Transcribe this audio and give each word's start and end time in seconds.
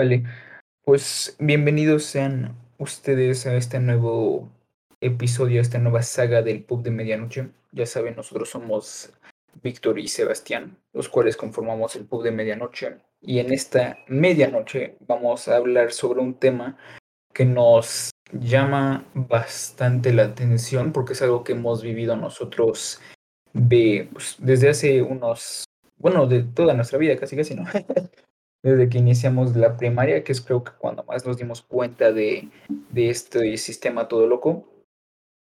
Vale, 0.00 0.24
pues 0.82 1.36
bienvenidos 1.38 2.04
sean 2.04 2.56
ustedes 2.78 3.46
a 3.46 3.54
este 3.56 3.78
nuevo 3.80 4.48
episodio, 5.02 5.58
a 5.58 5.62
esta 5.62 5.78
nueva 5.78 6.02
saga 6.02 6.40
del 6.40 6.62
Pub 6.62 6.82
de 6.82 6.90
Medianoche. 6.90 7.50
Ya 7.72 7.84
saben, 7.84 8.16
nosotros 8.16 8.48
somos 8.48 9.12
Víctor 9.62 9.98
y 9.98 10.08
Sebastián, 10.08 10.78
los 10.94 11.10
cuales 11.10 11.36
conformamos 11.36 11.96
el 11.96 12.06
Pub 12.06 12.22
de 12.22 12.30
Medianoche. 12.30 12.96
Y 13.20 13.40
en 13.40 13.52
esta 13.52 13.98
medianoche 14.08 14.96
vamos 15.06 15.48
a 15.48 15.56
hablar 15.56 15.92
sobre 15.92 16.20
un 16.20 16.32
tema 16.32 16.78
que 17.34 17.44
nos 17.44 18.10
llama 18.32 19.04
bastante 19.12 20.14
la 20.14 20.24
atención 20.24 20.92
porque 20.92 21.12
es 21.12 21.20
algo 21.20 21.44
que 21.44 21.52
hemos 21.52 21.82
vivido 21.82 22.16
nosotros 22.16 23.02
de, 23.52 24.08
pues, 24.14 24.36
desde 24.38 24.70
hace 24.70 25.02
unos, 25.02 25.66
bueno, 25.98 26.26
de 26.26 26.42
toda 26.42 26.72
nuestra 26.72 26.96
vida, 26.96 27.18
casi 27.18 27.36
casi, 27.36 27.54
¿no? 27.54 27.66
desde 28.62 28.88
que 28.88 28.98
iniciamos 28.98 29.56
la 29.56 29.76
primaria, 29.76 30.22
que 30.24 30.32
es 30.32 30.40
creo 30.40 30.64
que 30.64 30.72
cuando 30.78 31.04
más 31.04 31.26
nos 31.26 31.36
dimos 31.36 31.62
cuenta 31.62 32.12
de, 32.12 32.48
de 32.90 33.10
este 33.10 33.56
sistema 33.56 34.08
todo 34.08 34.26
loco, 34.26 34.66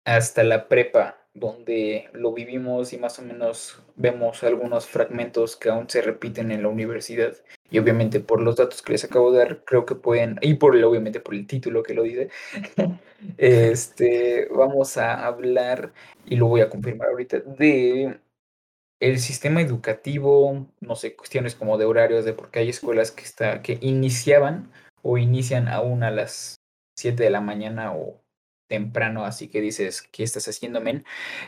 hasta 0.05 0.43
la 0.43 0.67
prepa, 0.67 1.19
donde 1.33 2.09
lo 2.13 2.33
vivimos 2.33 2.93
y 2.93 2.97
más 2.97 3.19
o 3.19 3.21
menos 3.21 3.81
vemos 3.95 4.43
algunos 4.43 4.87
fragmentos 4.87 5.55
que 5.55 5.69
aún 5.69 5.89
se 5.89 6.01
repiten 6.01 6.51
en 6.51 6.63
la 6.63 6.69
universidad. 6.69 7.35
Y 7.69 7.77
obviamente 7.79 8.19
por 8.19 8.41
los 8.41 8.55
datos 8.55 8.81
que 8.81 8.93
les 8.93 9.03
acabo 9.03 9.31
de 9.31 9.39
dar, 9.39 9.63
creo 9.63 9.85
que 9.85 9.95
pueden, 9.95 10.37
y 10.41 10.55
por 10.55 10.75
obviamente 10.75 11.19
por 11.19 11.35
el 11.35 11.45
título 11.45 11.83
que 11.83 11.93
lo 11.93 12.03
dice, 12.03 12.29
este, 13.37 14.47
vamos 14.51 14.97
a 14.97 15.25
hablar, 15.25 15.93
y 16.25 16.35
lo 16.35 16.47
voy 16.47 16.61
a 16.61 16.69
confirmar 16.69 17.09
ahorita, 17.09 17.39
de 17.39 18.19
el 18.99 19.19
sistema 19.19 19.61
educativo, 19.61 20.67
no 20.81 20.95
sé, 20.95 21.15
cuestiones 21.15 21.55
como 21.55 21.77
de 21.77 21.85
horarios, 21.85 22.25
de 22.25 22.33
porque 22.33 22.59
hay 22.59 22.69
escuelas 22.69 23.11
que, 23.11 23.23
está, 23.23 23.61
que 23.61 23.77
iniciaban 23.81 24.71
o 25.01 25.17
inician 25.17 25.67
aún 25.67 26.03
a 26.03 26.11
las 26.11 26.59
7 26.97 27.23
de 27.23 27.29
la 27.29 27.41
mañana 27.41 27.93
o 27.93 28.21
temprano, 28.67 29.25
así 29.25 29.47
que 29.47 29.61
dices, 29.61 30.01
¿qué 30.01 30.23
estás 30.23 30.47
haciendo, 30.47 30.81
men? 30.81 31.05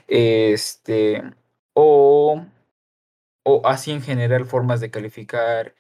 Este, 0.07 1.23
o, 1.73 2.45
o 3.43 3.61
así 3.65 3.91
en 3.91 4.01
general 4.01 4.45
formas 4.45 4.79
de 4.79 4.91
calificar, 4.91 5.75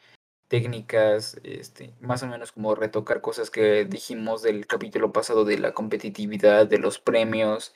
técnicas, 0.49 1.39
este, 1.43 1.93
más 2.01 2.23
o 2.23 2.27
menos 2.27 2.51
como 2.51 2.75
retocar 2.75 3.21
cosas 3.21 3.49
que 3.49 3.85
dijimos 3.85 4.43
del 4.43 4.67
capítulo 4.67 5.13
pasado 5.13 5.45
de 5.45 5.57
la 5.57 5.73
competitividad, 5.73 6.67
de 6.67 6.77
los 6.77 6.99
premios, 6.99 7.73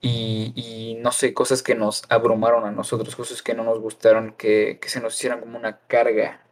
y, 0.00 0.52
y, 0.56 0.94
no 0.94 1.12
sé, 1.12 1.34
cosas 1.34 1.62
que 1.62 1.74
nos 1.74 2.04
abrumaron 2.08 2.64
a 2.64 2.72
nosotros, 2.72 3.14
cosas 3.14 3.42
que 3.42 3.54
no 3.54 3.64
nos 3.64 3.78
gustaron, 3.80 4.32
que, 4.32 4.78
que 4.80 4.88
se 4.88 5.00
nos 5.00 5.14
hicieran 5.14 5.40
como 5.40 5.58
una 5.58 5.78
carga. 5.86 6.42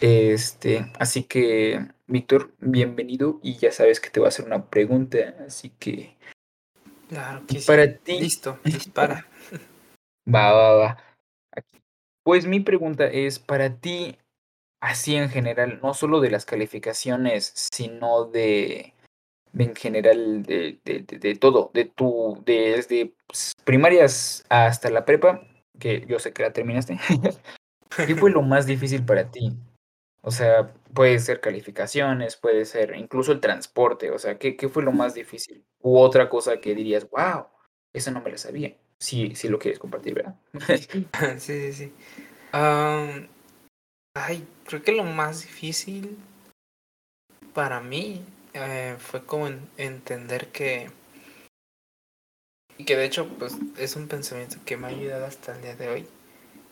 Este, 0.00 0.90
así 0.98 1.24
que, 1.24 1.86
Víctor, 2.06 2.52
bienvenido 2.58 3.38
y 3.42 3.56
ya 3.58 3.70
sabes 3.70 4.00
que 4.00 4.10
te 4.10 4.18
voy 4.18 4.26
a 4.26 4.30
hacer 4.30 4.46
una 4.46 4.66
pregunta, 4.66 5.36
así 5.46 5.70
que... 5.78 6.16
Claro 7.08 7.44
que 7.46 7.60
para 7.60 7.84
sí. 7.84 7.98
ti... 8.02 8.20
Listo, 8.20 8.58
dispara. 8.64 9.26
va, 10.34 10.52
va, 10.52 10.72
va. 10.74 11.04
Aquí. 11.52 11.80
Pues 12.24 12.46
mi 12.46 12.60
pregunta 12.60 13.06
es, 13.06 13.38
para 13.38 13.76
ti, 13.76 14.16
así 14.80 15.14
en 15.14 15.28
general, 15.28 15.80
no 15.82 15.94
solo 15.94 16.20
de 16.20 16.30
las 16.30 16.44
calificaciones, 16.44 17.52
sino 17.70 18.24
de 18.24 18.94
en 19.58 19.74
general 19.74 20.42
de, 20.42 20.78
de, 20.84 21.02
de, 21.02 21.34
todo, 21.36 21.70
de 21.74 21.84
tu, 21.84 22.42
desde 22.44 23.14
primarias 23.64 24.44
hasta 24.48 24.90
la 24.90 25.04
prepa, 25.04 25.42
que 25.78 26.04
yo 26.06 26.18
sé 26.18 26.32
que 26.32 26.42
la 26.42 26.52
terminaste, 26.52 26.98
¿qué 28.06 28.14
fue 28.14 28.30
lo 28.30 28.42
más 28.42 28.66
difícil 28.66 29.04
para 29.04 29.30
ti? 29.30 29.56
O 30.22 30.30
sea, 30.30 30.72
puede 30.92 31.18
ser 31.18 31.40
calificaciones, 31.40 32.36
puede 32.36 32.64
ser 32.64 32.94
incluso 32.96 33.32
el 33.32 33.40
transporte, 33.40 34.10
o 34.10 34.18
sea, 34.18 34.38
¿qué, 34.38 34.56
qué 34.56 34.68
fue 34.68 34.82
lo 34.82 34.92
más 34.92 35.14
difícil? 35.14 35.64
U 35.80 35.98
otra 35.98 36.28
cosa 36.28 36.60
que 36.60 36.74
dirías, 36.74 37.08
wow, 37.10 37.46
eso 37.92 38.10
no 38.10 38.20
me 38.20 38.30
lo 38.30 38.38
sabía, 38.38 38.76
si, 38.98 39.34
si 39.34 39.48
lo 39.48 39.58
quieres 39.58 39.78
compartir, 39.78 40.14
¿verdad? 40.14 40.36
sí, 40.78 41.08
sí, 41.38 41.72
sí. 41.72 41.92
Um, 42.52 43.26
ay, 44.14 44.46
creo 44.66 44.82
que 44.82 44.92
lo 44.92 45.04
más 45.04 45.42
difícil 45.42 46.18
para 47.54 47.80
mí 47.80 48.22
eh, 48.54 48.96
fue 48.98 49.24
como 49.24 49.46
en, 49.46 49.68
entender 49.76 50.48
que 50.48 50.90
y 52.78 52.84
que 52.84 52.96
de 52.96 53.04
hecho 53.04 53.28
pues 53.38 53.54
es 53.76 53.96
un 53.96 54.08
pensamiento 54.08 54.56
que 54.64 54.76
me 54.76 54.86
ha 54.86 54.90
ayudado 54.90 55.26
hasta 55.26 55.54
el 55.54 55.62
día 55.62 55.76
de 55.76 55.88
hoy 55.88 56.06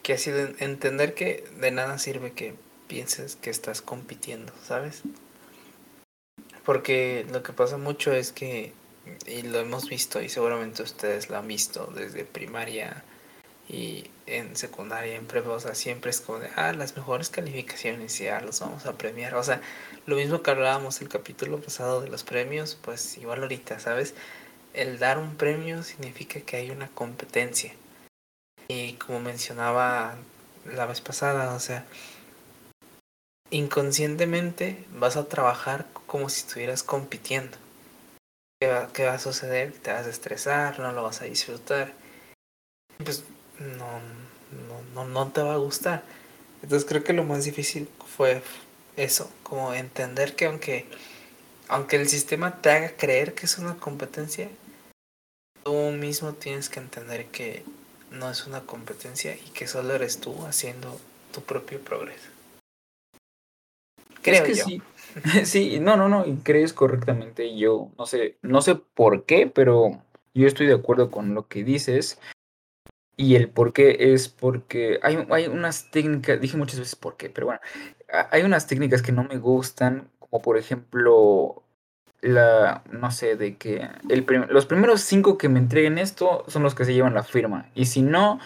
que 0.03 0.15
ha 0.15 0.19
sido 0.19 0.49
entender 0.59 1.15
que 1.15 1.45
de 1.61 1.71
nada 1.71 1.99
sirve 1.99 2.33
que 2.33 2.55
pienses 2.87 3.37
que 3.37 3.51
estás 3.51 3.83
compitiendo 3.83 4.53
sabes 4.65 5.03
porque 6.65 7.27
lo 7.31 7.43
que 7.43 7.53
pasa 7.53 7.77
mucho 7.77 8.13
es 8.13 8.33
que 8.33 8.73
y 9.27 9.43
lo 9.43 9.59
hemos 9.59 9.89
visto 9.89 10.21
y 10.21 10.29
seguramente 10.29 10.83
ustedes 10.83 11.31
lo 11.31 11.39
han 11.39 11.49
visto 11.49 11.87
desde 11.95 12.25
primaria 12.25 13.05
y 13.69 14.11
en 14.27 14.57
secundaria, 14.57 15.15
en 15.17 15.27
prepa, 15.27 15.51
o 15.51 15.61
sea, 15.61 15.75
siempre 15.75 16.11
es 16.11 16.21
como 16.21 16.39
de, 16.39 16.49
ah, 16.57 16.73
las 16.73 16.97
mejores 16.97 17.29
calificaciones, 17.29 18.19
ya 18.19 18.41
los 18.41 18.61
vamos 18.61 18.87
a 18.87 18.97
premiar. 18.97 19.35
O 19.35 19.43
sea, 19.43 19.61
lo 20.07 20.17
mismo 20.17 20.43
que 20.43 20.51
hablábamos 20.51 21.01
el 21.03 21.09
capítulo 21.09 21.61
pasado 21.61 22.01
de 22.01 22.09
los 22.09 22.25
premios, 22.25 22.79
pues 22.81 23.19
igual 23.19 23.43
ahorita, 23.43 23.79
¿sabes? 23.79 24.15
El 24.73 24.99
dar 24.99 25.19
un 25.19 25.37
premio 25.37 25.83
significa 25.83 26.41
que 26.41 26.57
hay 26.57 26.71
una 26.71 26.89
competencia. 26.89 27.75
Y 28.69 28.95
como 28.95 29.21
mencionaba 29.21 30.17
la 30.65 30.87
vez 30.87 31.01
pasada, 31.01 31.55
o 31.55 31.61
sea, 31.61 31.85
inconscientemente 33.51 34.85
vas 34.93 35.17
a 35.17 35.29
trabajar 35.29 35.87
como 36.07 36.29
si 36.31 36.41
estuvieras 36.41 36.83
compitiendo. 36.83 37.57
¿Qué 38.61 38.69
va, 38.69 38.93
qué 38.93 39.07
va 39.07 39.15
a 39.15 39.19
suceder? 39.19 39.73
Te 39.73 39.93
vas 39.93 40.07
a 40.07 40.11
estresar, 40.11 40.81
no 40.81 40.93
lo 40.93 41.03
vas 41.03 41.23
a 41.23 41.27
disfrutar. 41.27 41.93
Pues 43.05 43.25
no, 43.59 44.01
no, 44.69 44.83
no, 44.95 45.05
no 45.07 45.33
te 45.33 45.43
va 45.43 45.55
a 45.55 45.59
gustar. 45.59 46.03
Entonces 46.63 46.89
creo 46.89 47.05
que 47.05 47.13
lo 47.13 47.25
más 47.25 47.45
difícil 47.45 47.89
fue 48.17 48.43
eso, 48.97 49.31
como 49.43 49.73
entender 49.73 50.35
que 50.35 50.47
aunque, 50.47 50.87
aunque 51.69 51.97
el 51.97 52.09
sistema 52.09 52.61
te 52.61 52.71
haga 52.71 52.97
creer 52.97 53.35
que 53.35 53.47
es 53.47 53.59
una 53.59 53.77
competencia, 53.77 54.49
tú 55.63 55.73
mismo 55.93 56.33
tienes 56.33 56.69
que 56.69 56.81
entender 56.81 57.27
que 57.27 57.65
no 58.11 58.31
es 58.31 58.47
una 58.47 58.63
competencia 58.63 59.37
y 59.37 59.51
que 59.51 59.67
solo 59.67 59.95
eres 59.95 60.19
tú 60.19 60.35
haciendo 60.47 60.99
tu 61.33 61.43
propio 61.43 61.81
progreso. 61.81 62.29
Creo 64.23 64.45
es 64.45 64.49
que 64.49 64.55
yo. 64.55 64.65
Sí. 64.65 64.83
sí, 65.45 65.81
no, 65.81 65.97
no, 65.97 66.09
no, 66.09 66.27
y 66.27 66.37
crees 66.37 66.73
correctamente. 66.73 67.57
Yo 67.57 67.91
no 67.99 68.07
sé, 68.07 68.37
no 68.43 68.63
sé 68.63 68.75
por 68.75 69.25
qué, 69.25 69.47
pero 69.47 70.03
yo 70.35 70.47
estoy 70.47 70.67
de 70.67 70.75
acuerdo 70.75 71.11
con 71.11 71.35
lo 71.35 71.47
que 71.49 71.65
dices. 71.65 72.19
Y 73.21 73.35
el 73.35 73.51
por 73.51 73.73
qué 73.73 73.97
es 73.99 74.29
porque 74.29 75.01
hay, 75.03 75.27
hay 75.31 75.49
unas 75.49 75.91
técnicas, 75.91 76.41
dije 76.41 76.57
muchas 76.57 76.79
veces 76.79 76.95
por 76.95 77.17
qué, 77.17 77.29
pero 77.29 77.49
bueno, 77.49 77.61
hay 78.31 78.43
unas 78.43 78.69
técnicas 78.69 79.03
que 79.03 79.11
no 79.11 79.25
me 79.25 79.39
gustan, 79.39 80.09
como 80.21 80.41
por 80.41 80.57
ejemplo, 80.57 81.65
la, 82.21 82.85
no 82.93 83.11
sé, 83.11 83.35
de 83.35 83.57
que 83.57 83.89
el 84.09 84.25
prim 84.25 84.45
los 84.51 84.67
primeros 84.67 85.01
cinco 85.01 85.37
que 85.37 85.49
me 85.49 85.59
entreguen 85.59 85.99
esto 85.99 86.45
son 86.47 86.63
los 86.63 86.77
que 86.77 86.85
se 86.85 86.95
llevan 86.95 87.15
la 87.15 87.25
firma. 87.25 87.69
Y 87.75 87.87
si 87.87 88.03
no, 88.03 88.39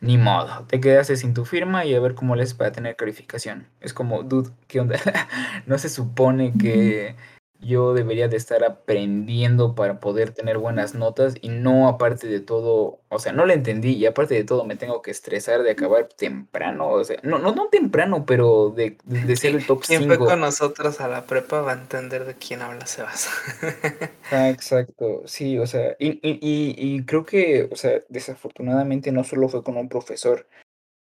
ni 0.00 0.16
modo, 0.16 0.66
te 0.68 0.80
quedaste 0.80 1.16
sin 1.16 1.34
tu 1.34 1.44
firma 1.44 1.84
y 1.84 1.94
a 1.94 2.00
ver 2.00 2.14
cómo 2.14 2.34
les 2.34 2.54
para 2.54 2.72
tener 2.72 2.96
calificación. 2.96 3.68
Es 3.80 3.92
como, 3.92 4.22
dude, 4.22 4.50
¿qué 4.68 4.80
onda? 4.80 4.98
no 5.66 5.76
se 5.76 5.90
supone 5.90 6.54
que 6.58 7.14
yo 7.60 7.94
debería 7.94 8.28
de 8.28 8.36
estar 8.36 8.62
aprendiendo 8.64 9.74
para 9.74 10.00
poder 10.00 10.32
tener 10.32 10.58
buenas 10.58 10.94
notas 10.94 11.34
y 11.40 11.48
no 11.48 11.88
aparte 11.88 12.26
de 12.26 12.40
todo, 12.40 13.00
o 13.08 13.18
sea, 13.18 13.32
no 13.32 13.46
lo 13.46 13.52
entendí 13.52 13.92
y 13.92 14.06
aparte 14.06 14.34
de 14.34 14.44
todo 14.44 14.64
me 14.64 14.76
tengo 14.76 15.02
que 15.02 15.10
estresar 15.10 15.62
de 15.62 15.70
acabar 15.70 16.08
temprano, 16.08 16.88
o 16.88 17.04
sea, 17.04 17.18
no, 17.22 17.38
no, 17.38 17.54
no 17.54 17.68
temprano, 17.68 18.26
pero 18.26 18.70
de, 18.70 18.98
de 19.04 19.36
ser 19.36 19.54
el 19.54 19.66
top 19.66 19.84
5. 19.84 19.98
Quien 19.98 20.08
fue 20.08 20.18
con 20.18 20.40
nosotros 20.40 21.00
a 21.00 21.08
la 21.08 21.24
prepa 21.24 21.62
va 21.62 21.72
a 21.72 21.80
entender 21.80 22.24
de 22.24 22.34
quién 22.34 22.60
habla 22.60 22.86
Sebas. 22.86 23.30
ah, 24.30 24.50
exacto, 24.50 25.22
sí, 25.26 25.58
o 25.58 25.66
sea, 25.66 25.96
y, 25.98 26.20
y, 26.22 26.38
y, 26.40 26.74
y 26.76 27.04
creo 27.06 27.24
que, 27.24 27.68
o 27.72 27.76
sea, 27.76 28.00
desafortunadamente 28.08 29.10
no 29.12 29.24
solo 29.24 29.48
fue 29.48 29.62
con 29.62 29.76
un 29.76 29.88
profesor, 29.88 30.46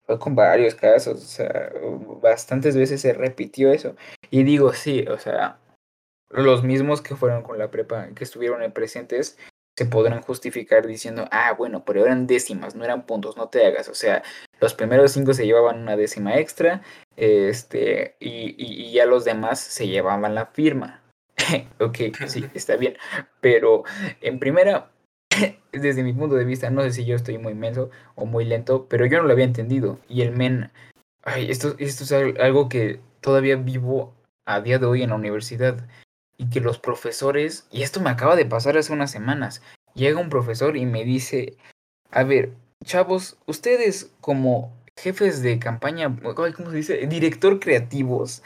fue 0.07 0.17
con 0.17 0.35
varios 0.35 0.73
casos, 0.73 1.17
o 1.17 1.27
sea, 1.27 1.71
bastantes 2.21 2.75
veces 2.75 3.01
se 3.01 3.13
repitió 3.13 3.71
eso. 3.71 3.95
Y 4.31 4.43
digo, 4.43 4.73
sí, 4.73 5.05
o 5.07 5.19
sea, 5.19 5.59
los 6.29 6.63
mismos 6.63 7.01
que 7.01 7.15
fueron 7.15 7.43
con 7.43 7.57
la 7.57 7.71
prepa, 7.71 8.09
que 8.15 8.23
estuvieron 8.23 8.61
en 8.63 8.71
presentes, 8.71 9.37
se 9.77 9.85
podrán 9.85 10.21
justificar 10.21 10.87
diciendo, 10.87 11.27
ah, 11.31 11.53
bueno, 11.53 11.85
pero 11.85 12.03
eran 12.03 12.25
décimas, 12.25 12.75
no 12.75 12.83
eran 12.83 13.05
puntos, 13.05 13.37
no 13.37 13.49
te 13.49 13.65
hagas. 13.65 13.89
O 13.89 13.93
sea, 13.93 14.23
los 14.59 14.73
primeros 14.73 15.11
cinco 15.11 15.33
se 15.33 15.45
llevaban 15.45 15.81
una 15.81 15.95
décima 15.95 16.37
extra, 16.37 16.81
este, 17.15 18.15
y, 18.19 18.55
y, 18.57 18.87
y 18.87 18.91
ya 18.91 19.05
los 19.05 19.23
demás 19.23 19.59
se 19.59 19.87
llevaban 19.87 20.33
la 20.33 20.47
firma. 20.47 21.01
ok, 21.79 21.97
sí, 22.27 22.45
está 22.55 22.75
bien. 22.75 22.97
Pero 23.39 23.83
en 24.21 24.39
primera, 24.39 24.89
desde 25.71 26.03
mi 26.03 26.13
punto 26.13 26.35
de 26.35 26.45
vista, 26.45 26.69
no 26.71 26.81
sé 26.81 26.91
si 26.91 27.05
yo 27.05 27.15
estoy 27.15 27.37
muy 27.37 27.53
menso 27.53 27.91
o 28.15 28.25
muy 28.25 28.45
lento, 28.45 28.87
pero 28.89 29.05
yo 29.05 29.19
no 29.19 29.27
lo 29.27 29.33
había 29.33 29.45
entendido. 29.45 29.99
Y 30.09 30.23
el 30.23 30.31
men, 30.31 30.71
ay, 31.23 31.51
esto, 31.51 31.75
esto 31.77 32.03
es 32.03 32.11
algo 32.39 32.67
que 32.67 32.99
todavía 33.21 33.55
vivo 33.57 34.15
a 34.45 34.61
día 34.61 34.79
de 34.79 34.85
hoy 34.85 35.03
en 35.03 35.09
la 35.09 35.15
universidad 35.15 35.87
y 36.37 36.49
que 36.49 36.61
los 36.61 36.77
profesores, 36.77 37.67
y 37.71 37.81
esto 37.81 37.99
me 37.99 38.09
acaba 38.09 38.35
de 38.35 38.45
pasar 38.45 38.77
hace 38.77 38.93
unas 38.93 39.11
semanas, 39.11 39.61
llega 39.93 40.19
un 40.19 40.29
profesor 40.29 40.77
y 40.77 40.85
me 40.85 41.03
dice, 41.03 41.57
a 42.11 42.23
ver, 42.23 42.53
chavos, 42.83 43.37
ustedes 43.45 44.11
como 44.21 44.75
jefes 44.95 45.41
de 45.41 45.59
campaña, 45.59 46.15
¿cómo 46.21 46.71
se 46.71 46.77
dice? 46.77 47.07
Director 47.07 47.59
creativos, 47.59 48.43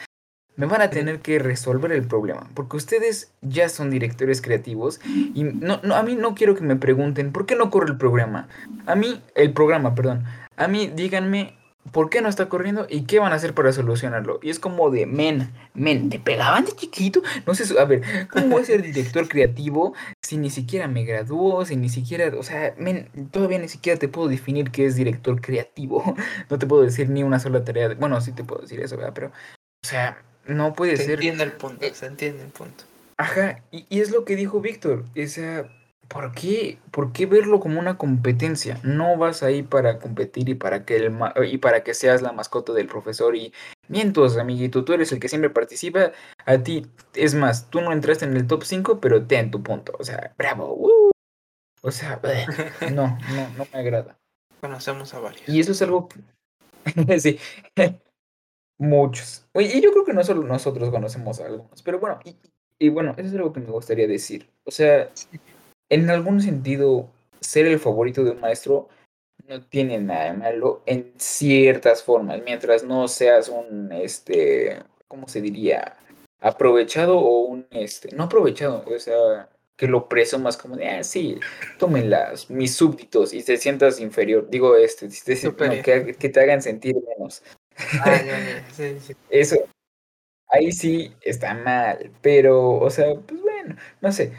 me 0.55 0.65
van 0.65 0.81
a 0.81 0.89
tener 0.89 1.19
que 1.21 1.39
resolver 1.39 1.91
el 1.91 2.07
problema, 2.07 2.49
porque 2.53 2.77
ustedes 2.77 3.31
ya 3.41 3.69
son 3.69 3.89
directores 3.89 4.41
creativos 4.41 4.99
y 5.05 5.43
no, 5.43 5.79
no, 5.83 5.95
a 5.95 6.03
mí 6.03 6.15
no 6.15 6.35
quiero 6.35 6.55
que 6.55 6.61
me 6.61 6.75
pregunten, 6.75 7.31
¿por 7.31 7.45
qué 7.45 7.55
no 7.55 7.69
corre 7.69 7.91
el 7.91 7.97
programa? 7.97 8.47
A 8.85 8.95
mí, 8.95 9.21
el 9.35 9.53
programa, 9.53 9.95
perdón, 9.95 10.25
a 10.57 10.67
mí 10.67 10.87
díganme 10.87 11.55
¿por 11.91 12.09
qué 12.09 12.21
no 12.21 12.29
está 12.29 12.47
corriendo? 12.49 12.85
¿Y 12.89 13.03
qué 13.03 13.19
van 13.19 13.31
a 13.33 13.35
hacer 13.35 13.53
para 13.53 13.71
solucionarlo? 13.71 14.39
Y 14.41 14.49
es 14.49 14.59
como 14.59 14.89
de, 14.91 15.05
men, 15.05 15.51
men, 15.73 16.09
¿te 16.09 16.19
pegaban 16.19 16.65
de 16.65 16.71
chiquito? 16.73 17.21
No 17.45 17.55
sé, 17.55 17.77
a 17.77 17.85
ver, 17.85 18.27
¿cómo 18.29 18.47
voy 18.47 18.61
a 18.61 18.65
ser 18.65 18.81
director 18.81 19.27
creativo 19.27 19.93
si 20.21 20.37
ni 20.37 20.49
siquiera 20.49 20.87
me 20.87 21.03
graduó, 21.03 21.65
si 21.65 21.75
ni 21.75 21.89
siquiera, 21.89 22.31
o 22.37 22.43
sea, 22.43 22.73
men, 22.77 23.09
todavía 23.31 23.59
ni 23.59 23.67
siquiera 23.67 23.97
te 23.99 24.07
puedo 24.07 24.27
definir 24.27 24.71
qué 24.71 24.85
es 24.85 24.95
director 24.95 25.41
creativo? 25.41 26.15
No 26.49 26.59
te 26.59 26.67
puedo 26.67 26.83
decir 26.83 27.09
ni 27.09 27.23
una 27.23 27.39
sola 27.39 27.63
tarea, 27.63 27.93
bueno, 27.95 28.19
sí 28.21 28.31
te 28.31 28.43
puedo 28.43 28.61
decir 28.61 28.79
eso, 28.81 28.97
¿verdad? 28.97 29.13
Pero, 29.13 29.27
o 29.27 29.87
sea, 29.87 30.21
no 30.45 30.73
puede 30.73 30.97
ser. 30.97 31.05
Se 31.05 31.13
entiende 31.13 31.43
el 31.43 31.51
punto, 31.53 31.85
se 31.93 32.05
entiende 32.05 32.43
el 32.43 32.49
punto. 32.49 32.83
Ajá, 33.17 33.61
y, 33.71 33.85
y 33.89 34.01
es 34.01 34.11
lo 34.11 34.25
que 34.25 34.35
dijo 34.35 34.59
Víctor, 34.61 35.05
o 35.15 35.27
sea 35.27 35.69
¿por 36.11 36.33
qué, 36.33 36.77
¿por 36.91 37.13
qué 37.13 37.25
verlo 37.25 37.59
como 37.59 37.79
una 37.79 37.97
competencia? 37.97 38.79
No 38.83 39.17
vas 39.17 39.43
ahí 39.43 39.63
para 39.63 39.99
competir 39.99 40.49
y 40.49 40.55
para 40.55 40.85
que 40.85 40.97
el 40.97 41.17
y 41.45 41.57
para 41.57 41.83
que 41.83 41.93
seas 41.93 42.21
la 42.21 42.33
mascota 42.33 42.73
del 42.73 42.87
profesor 42.87 43.35
y 43.35 43.53
mientos, 43.87 44.37
amiguito, 44.37 44.83
tú 44.83 44.93
eres 44.93 45.11
el 45.11 45.19
que 45.19 45.29
siempre 45.29 45.49
participa, 45.49 46.11
a 46.45 46.57
ti, 46.57 46.85
es 47.15 47.33
más, 47.33 47.69
tú 47.69 47.81
no 47.81 47.93
entraste 47.93 48.25
en 48.25 48.35
el 48.35 48.45
top 48.45 48.63
5, 48.63 48.99
pero 48.99 49.25
ten 49.25 49.51
tu 49.51 49.63
punto, 49.63 49.93
o 49.97 50.03
sea, 50.03 50.33
bravo, 50.37 50.73
uh. 50.75 51.11
o 51.81 51.91
sea, 51.91 52.19
no, 52.93 53.17
no, 53.17 53.49
no 53.57 53.67
me 53.71 53.79
agrada. 53.79 54.17
Conocemos 54.59 55.13
a 55.13 55.19
varios. 55.19 55.47
Y 55.47 55.59
eso 55.59 55.71
es 55.71 55.81
algo, 55.81 56.09
sí, 57.19 57.39
muchos. 58.77 59.45
Y 59.55 59.81
yo 59.81 59.91
creo 59.91 60.05
que 60.05 60.13
no 60.13 60.23
solo 60.23 60.43
nosotros 60.43 60.89
conocemos 60.89 61.39
a 61.39 61.45
algunos, 61.45 61.81
pero 61.83 61.99
bueno, 61.99 62.19
y, 62.25 62.35
y 62.79 62.89
bueno, 62.89 63.13
eso 63.17 63.27
es 63.29 63.33
algo 63.33 63.53
que 63.53 63.61
me 63.61 63.71
gustaría 63.71 64.07
decir, 64.07 64.49
o 64.65 64.71
sea 64.71 65.09
en 65.91 66.09
algún 66.09 66.41
sentido, 66.41 67.09
ser 67.41 67.67
el 67.67 67.77
favorito 67.77 68.23
de 68.23 68.31
un 68.31 68.39
maestro 68.39 68.87
no 69.47 69.61
tiene 69.61 69.99
nada 69.99 70.25
de 70.25 70.33
malo 70.33 70.81
en 70.85 71.13
ciertas 71.17 72.01
formas, 72.01 72.41
mientras 72.45 72.83
no 72.83 73.09
seas 73.09 73.49
un, 73.49 73.91
este, 73.91 74.79
¿cómo 75.09 75.27
se 75.27 75.41
diría? 75.41 75.97
Aprovechado 76.39 77.19
o 77.19 77.41
un, 77.41 77.67
este, 77.71 78.15
no 78.15 78.23
aprovechado, 78.23 78.85
o 78.87 78.99
sea, 78.99 79.49
que 79.75 79.87
lo 79.87 80.07
preso 80.07 80.39
más 80.39 80.55
como 80.55 80.77
de, 80.77 80.87
ah, 80.87 81.03
sí, 81.03 81.37
tómenlas, 81.77 82.49
mis 82.49 82.73
súbditos, 82.73 83.33
y 83.33 83.43
te 83.43 83.57
sientas 83.57 83.99
inferior, 83.99 84.49
digo, 84.49 84.77
este, 84.77 85.09
que, 85.83 86.15
que, 86.17 86.29
te 86.29 86.39
hagan 86.39 86.61
sentir 86.61 86.95
menos. 87.17 87.43
Ah, 87.99 88.21
sí, 88.71 88.97
sí. 89.01 89.13
Eso, 89.29 89.57
ahí 90.47 90.71
sí 90.71 91.13
está 91.21 91.53
mal, 91.53 92.11
pero, 92.21 92.75
o 92.75 92.89
sea, 92.89 93.13
pues 93.15 93.41
bueno, 93.41 93.75
no 93.99 94.11
sé, 94.13 94.31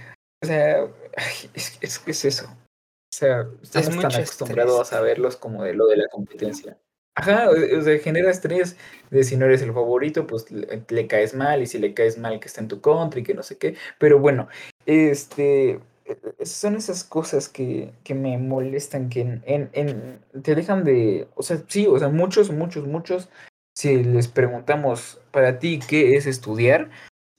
o 0.42 0.46
sea, 0.46 0.88
es, 1.54 1.98
que 1.98 2.10
es 2.10 2.24
eso. 2.24 2.46
O 2.46 3.14
sea, 3.14 3.46
estamos 3.62 4.00
tan 4.00 4.14
acostumbrados 4.14 4.92
a 4.92 5.00
verlos 5.00 5.36
como 5.36 5.62
de 5.64 5.74
lo 5.74 5.86
de 5.86 5.96
la 5.98 6.08
competencia. 6.08 6.78
Ajá, 7.14 7.50
o 7.50 7.82
sea, 7.82 7.98
genera 7.98 8.30
estrés 8.30 8.76
de 9.10 9.22
si 9.22 9.36
no 9.36 9.44
eres 9.44 9.60
el 9.60 9.74
favorito, 9.74 10.26
pues 10.26 10.46
le, 10.50 11.06
caes 11.06 11.34
mal, 11.34 11.60
y 11.60 11.66
si 11.66 11.78
le 11.78 11.92
caes 11.92 12.16
mal 12.16 12.40
que 12.40 12.48
está 12.48 12.62
en 12.62 12.68
tu 12.68 12.80
contra 12.80 13.20
y 13.20 13.22
que 13.22 13.34
no 13.34 13.42
sé 13.42 13.58
qué. 13.58 13.76
Pero 13.98 14.18
bueno, 14.18 14.48
este 14.86 15.78
e, 16.06 16.46
son 16.46 16.76
esas 16.76 17.04
cosas 17.04 17.50
que, 17.50 17.92
que 18.02 18.14
me 18.14 18.38
molestan, 18.38 19.10
que 19.10 19.20
en, 19.20 19.42
en, 19.44 20.20
te 20.42 20.54
dejan 20.54 20.84
de, 20.84 21.28
o 21.34 21.42
sea, 21.42 21.62
sí, 21.68 21.86
o 21.86 21.98
sea, 21.98 22.08
muchos, 22.08 22.50
muchos, 22.50 22.86
muchos, 22.86 23.28
si 23.74 24.02
les 24.02 24.28
preguntamos 24.28 25.20
para 25.30 25.58
ti 25.58 25.80
qué 25.86 26.16
es 26.16 26.26
estudiar, 26.26 26.90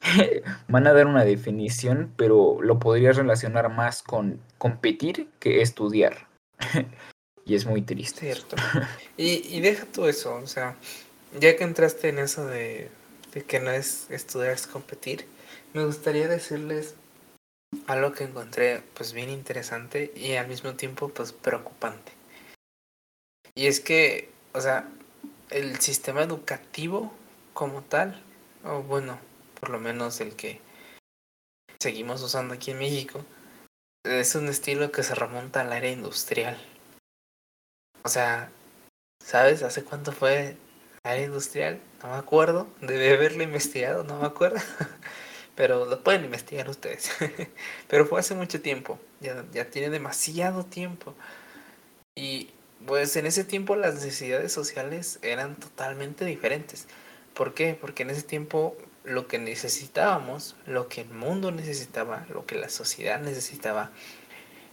van 0.68 0.88
a 0.88 0.94
dar 0.94 1.08
una 1.08 1.24
definición, 1.24 2.14
pero 2.18 2.62
lo 2.62 2.80
podrías 2.80 3.16
relacionar 3.16 3.70
más 3.70 4.04
con 4.04 4.40
competir 4.58 5.30
que 5.40 5.62
estudiar. 5.62 6.28
y 7.46 7.56
es 7.56 7.66
muy 7.66 7.82
triste. 7.82 8.22
Cierto. 8.22 8.56
Y, 9.18 9.56
y 9.56 9.62
deja 9.62 9.86
todo 9.86 10.10
eso, 10.10 10.36
o 10.36 10.48
sea, 10.48 10.76
ya 11.40 11.56
que 11.56 11.64
entraste 11.64 12.10
en 12.10 12.18
eso 12.18 12.48
de, 12.48 12.90
de 13.32 13.44
que 13.44 13.60
no 13.60 13.70
es 13.70 14.10
estudiar, 14.10 14.54
es 14.54 14.66
competir, 14.66 15.28
me 15.74 15.86
gustaría 15.86 16.28
decirles 16.28 16.96
algo 17.88 18.12
que 18.12 18.24
encontré 18.24 18.82
pues 18.94 19.14
bien 19.14 19.30
interesante 19.30 20.12
y 20.16 20.34
al 20.34 20.48
mismo 20.48 20.74
tiempo 20.74 21.10
pues 21.10 21.32
preocupante. 21.32 22.12
Y 23.56 23.68
es 23.68 23.80
que, 23.80 24.30
o 24.54 24.62
sea, 24.62 24.90
el 25.50 25.80
sistema 25.80 26.24
educativo 26.24 27.14
como 27.54 27.84
tal, 27.84 28.22
o 28.64 28.82
bueno, 28.82 29.20
por 29.64 29.70
lo 29.70 29.80
menos 29.80 30.20
el 30.20 30.36
que 30.36 30.60
seguimos 31.80 32.22
usando 32.22 32.54
aquí 32.54 32.72
en 32.72 32.80
México, 32.80 33.24
es 34.04 34.36
un 34.36 34.50
estilo 34.50 34.92
que 34.92 35.04
se 35.04 35.16
remonta 35.16 35.62
al 35.62 35.72
área 35.72 35.90
industrial. 35.90 36.58
O 38.04 38.10
sea, 38.10 38.52
¿sabes 39.24 39.64
hace 39.64 39.86
cuánto 39.86 40.12
fue 40.12 40.58
área 41.04 41.24
industrial? 41.24 41.80
No 42.02 42.10
me 42.10 42.18
acuerdo, 42.18 42.68
debe 42.82 43.14
haberlo 43.14 43.42
investigado, 43.42 44.04
no 44.04 44.20
me 44.20 44.26
acuerdo. 44.26 44.60
Pero 45.56 45.86
lo 45.86 46.04
pueden 46.04 46.26
investigar 46.26 46.70
ustedes. 46.70 47.10
Pero 47.88 48.06
fue 48.06 48.20
hace 48.20 48.36
mucho 48.36 48.62
tiempo, 48.62 49.00
ya, 49.22 49.46
ya 49.54 49.70
tiene 49.70 49.90
demasiado 49.90 50.66
tiempo. 50.66 51.16
Y 52.16 52.50
pues 52.86 53.16
en 53.16 53.28
ese 53.28 53.46
tiempo 53.46 53.78
las 53.78 53.96
necesidades 53.96 54.52
sociales 54.52 55.20
eran 55.22 55.56
totalmente 55.56 56.26
diferentes. 56.26 56.86
¿Por 57.34 57.54
qué? 57.54 57.78
Porque 57.80 58.04
en 58.04 58.10
ese 58.10 58.24
tiempo 58.24 58.76
lo 59.04 59.28
que 59.28 59.38
necesitábamos, 59.38 60.56
lo 60.66 60.88
que 60.88 61.02
el 61.02 61.10
mundo 61.10 61.52
necesitaba, 61.52 62.26
lo 62.30 62.46
que 62.46 62.56
la 62.56 62.70
sociedad 62.70 63.20
necesitaba, 63.20 63.92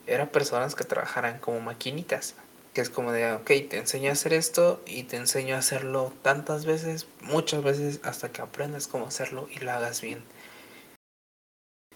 eran 0.07 0.29
personas 0.29 0.75
que 0.75 0.85
trabajaran 0.85 1.39
como 1.39 1.61
maquinitas. 1.61 2.35
Que 2.75 2.81
es 2.81 2.91
como 2.91 3.11
de, 3.11 3.33
ok, 3.33 3.47
te 3.69 3.79
enseño 3.79 4.11
a 4.11 4.13
hacer 4.13 4.33
esto 4.33 4.81
y 4.87 5.03
te 5.03 5.17
enseño 5.17 5.57
a 5.57 5.59
hacerlo 5.59 6.13
tantas 6.23 6.67
veces, 6.67 7.09
muchas 7.21 7.65
veces, 7.65 8.01
hasta 8.05 8.31
que 8.31 8.43
aprendas 8.43 8.87
cómo 8.87 9.07
hacerlo 9.07 9.49
y 9.51 9.59
lo 9.59 9.73
hagas 9.73 10.01
bien. 10.01 10.23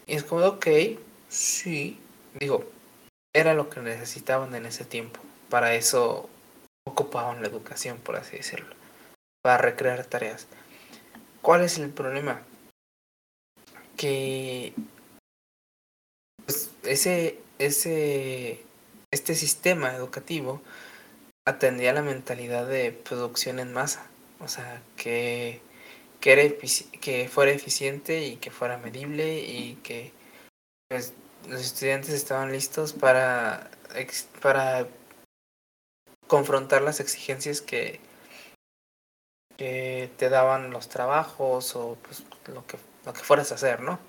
Y 0.05 0.15
es 0.15 0.23
como 0.23 0.45
ok, 0.45 0.67
sí, 1.29 1.97
digo, 2.39 2.65
era 3.33 3.53
lo 3.53 3.69
que 3.69 3.79
necesitaban 3.79 4.53
en 4.53 4.65
ese 4.65 4.83
tiempo. 4.83 5.21
Para 5.49 5.75
eso 5.75 6.29
ocupaban 6.85 7.41
la 7.41 7.47
educación, 7.47 7.97
por 7.97 8.17
así 8.17 8.37
decirlo. 8.37 8.75
Para 9.41 9.57
recrear 9.57 10.05
tareas. 10.05 10.47
¿Cuál 11.45 11.61
es 11.61 11.77
el 11.77 11.91
problema? 11.91 12.41
Que 13.95 14.73
pues, 16.43 16.71
ese, 16.81 17.39
ese, 17.59 18.63
este 19.11 19.35
sistema 19.35 19.93
educativo 19.93 20.63
atendía 21.47 21.93
la 21.93 22.01
mentalidad 22.01 22.65
de 22.65 22.91
producción 22.91 23.59
en 23.59 23.73
masa. 23.73 24.07
O 24.39 24.47
sea, 24.47 24.81
que, 24.97 25.61
que, 26.19 26.33
era 26.33 26.41
que 26.99 27.29
fuera 27.29 27.51
eficiente 27.51 28.25
y 28.25 28.37
que 28.37 28.49
fuera 28.49 28.79
medible 28.79 29.41
y 29.41 29.75
que 29.83 30.13
pues, 30.89 31.13
los 31.47 31.61
estudiantes 31.61 32.09
estaban 32.15 32.51
listos 32.51 32.93
para, 32.93 33.69
para 34.41 34.87
confrontar 36.25 36.81
las 36.81 36.99
exigencias 36.99 37.61
que, 37.61 37.99
que 39.57 40.11
te 40.17 40.29
daban 40.29 40.71
los 40.71 40.89
trabajos 40.89 41.75
o 41.75 41.97
pues, 42.01 42.23
lo, 42.53 42.65
que, 42.65 42.77
lo 43.05 43.13
que 43.13 43.21
fueras 43.21 43.51
a 43.51 43.55
hacer, 43.55 43.81
¿no? 43.81 43.99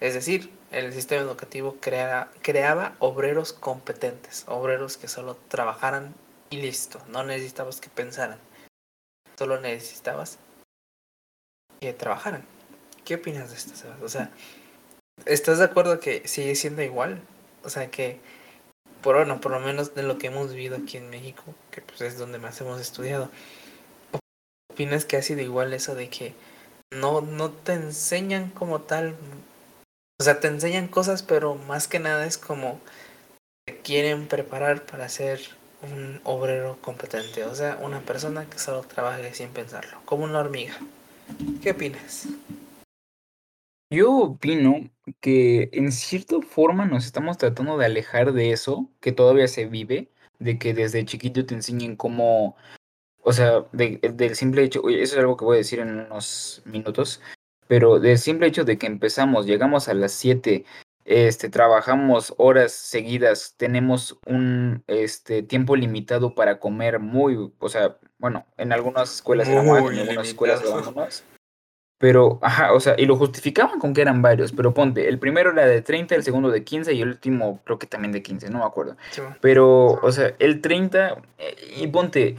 Es 0.00 0.14
decir, 0.14 0.50
el 0.70 0.92
sistema 0.92 1.22
educativo 1.22 1.76
crea, 1.80 2.30
creaba 2.42 2.94
obreros 2.98 3.52
competentes, 3.52 4.44
obreros 4.46 4.96
que 4.96 5.08
solo 5.08 5.36
trabajaran 5.48 6.14
y 6.50 6.58
listo, 6.58 7.00
no 7.08 7.24
necesitabas 7.24 7.80
que 7.80 7.88
pensaran, 7.88 8.38
solo 9.38 9.60
necesitabas 9.60 10.38
que 11.80 11.92
trabajaran. 11.92 12.44
¿Qué 13.04 13.16
opinas 13.16 13.50
de 13.50 13.56
esto, 13.56 13.76
Sebas? 13.76 14.00
O 14.02 14.08
sea, 14.08 14.30
¿estás 15.26 15.58
de 15.58 15.64
acuerdo 15.64 16.00
que 16.00 16.26
sigue 16.26 16.54
siendo 16.54 16.82
igual? 16.82 17.20
O 17.62 17.68
sea, 17.68 17.90
que, 17.90 18.18
por 19.02 19.16
bueno, 19.16 19.40
por 19.40 19.52
lo 19.52 19.60
menos 19.60 19.94
de 19.94 20.02
lo 20.02 20.16
que 20.16 20.28
hemos 20.28 20.52
vivido 20.52 20.76
aquí 20.76 20.96
en 20.96 21.10
México, 21.10 21.54
que 21.70 21.82
pues 21.82 22.00
es 22.00 22.18
donde 22.18 22.38
más 22.38 22.60
hemos 22.60 22.80
estudiado, 22.80 23.30
opinas 24.74 25.04
que 25.04 25.16
ha 25.16 25.22
sido 25.22 25.40
igual 25.40 25.72
eso 25.72 25.94
de 25.94 26.08
que 26.08 26.34
no, 26.90 27.20
no 27.20 27.50
te 27.50 27.74
enseñan 27.74 28.50
como 28.50 28.80
tal? 28.80 29.14
O 30.20 30.24
sea, 30.24 30.40
te 30.40 30.48
enseñan 30.48 30.88
cosas, 30.88 31.22
pero 31.22 31.54
más 31.54 31.86
que 31.86 32.00
nada 32.00 32.26
es 32.26 32.38
como 32.38 32.80
te 33.66 33.78
quieren 33.78 34.26
preparar 34.26 34.84
para 34.84 35.08
ser 35.08 35.40
un 35.82 36.20
obrero 36.24 36.78
competente, 36.80 37.44
o 37.44 37.54
sea, 37.54 37.78
una 37.82 38.00
persona 38.00 38.48
que 38.48 38.58
solo 38.58 38.82
trabaje 38.82 39.32
sin 39.32 39.50
pensarlo, 39.50 39.98
como 40.04 40.24
una 40.24 40.40
hormiga. 40.40 40.74
¿Qué 41.62 41.70
opinas? 41.70 42.28
Yo 43.90 44.12
opino 44.16 44.90
que 45.20 45.70
en 45.72 45.92
cierta 45.92 46.40
forma 46.42 46.84
nos 46.84 47.06
estamos 47.06 47.38
tratando 47.38 47.78
de 47.78 47.86
alejar 47.86 48.32
de 48.32 48.50
eso 48.50 48.90
que 49.00 49.12
todavía 49.12 49.46
se 49.46 49.66
vive, 49.66 50.10
de 50.38 50.58
que 50.58 50.74
desde 50.74 51.04
chiquito 51.04 51.46
te 51.46 51.54
enseñen 51.54 51.96
cómo, 51.96 52.56
o 53.24 53.32
sea, 53.32 53.64
de- 53.72 53.98
del 54.14 54.36
simple 54.36 54.62
hecho, 54.62 54.80
oye, 54.82 55.02
eso 55.02 55.14
es 55.14 55.20
algo 55.20 55.36
que 55.36 55.44
voy 55.44 55.56
a 55.56 55.58
decir 55.58 55.80
en 55.80 55.98
unos 56.00 56.62
minutos, 56.64 57.20
pero 57.66 57.98
del 57.98 58.18
simple 58.18 58.46
hecho 58.46 58.64
de 58.64 58.78
que 58.78 58.86
empezamos, 58.86 59.46
llegamos 59.46 59.88
a 59.88 59.94
las 59.94 60.12
7, 60.12 60.64
este, 61.06 61.48
trabajamos 61.50 62.34
horas 62.38 62.72
seguidas, 62.72 63.54
tenemos 63.56 64.18
un 64.26 64.84
este, 64.86 65.42
tiempo 65.42 65.76
limitado 65.76 66.34
para 66.34 66.58
comer 66.58 66.98
muy, 66.98 67.52
o 67.58 67.68
sea, 67.68 67.98
bueno, 68.18 68.46
en 68.56 68.72
algunas 68.72 69.14
escuelas 69.16 69.48
era 69.48 69.62
más, 69.62 69.78
en 69.92 69.98
algunas 69.98 70.28
escuelas 70.28 70.62
era 70.62 70.76
menos. 70.90 71.24
Pero, 71.98 72.38
ajá, 72.42 72.72
o 72.72 72.80
sea, 72.80 72.96
y 72.98 73.06
lo 73.06 73.16
justificaban 73.16 73.78
con 73.78 73.94
que 73.94 74.02
eran 74.02 74.20
varios, 74.20 74.52
pero 74.52 74.74
ponte, 74.74 75.08
el 75.08 75.18
primero 75.18 75.52
era 75.52 75.64
de 75.66 75.80
30, 75.80 76.14
el 76.14 76.22
segundo 76.22 76.50
de 76.50 76.64
15 76.64 76.92
y 76.92 77.00
el 77.00 77.08
último 77.08 77.60
creo 77.64 77.78
que 77.78 77.86
también 77.86 78.12
de 78.12 78.22
15, 78.22 78.50
no 78.50 78.58
me 78.58 78.64
acuerdo. 78.64 78.96
Sí. 79.10 79.22
Pero, 79.40 80.00
o 80.02 80.12
sea, 80.12 80.34
el 80.38 80.60
30, 80.60 81.22
eh, 81.38 81.56
y 81.78 81.86
ponte, 81.86 82.36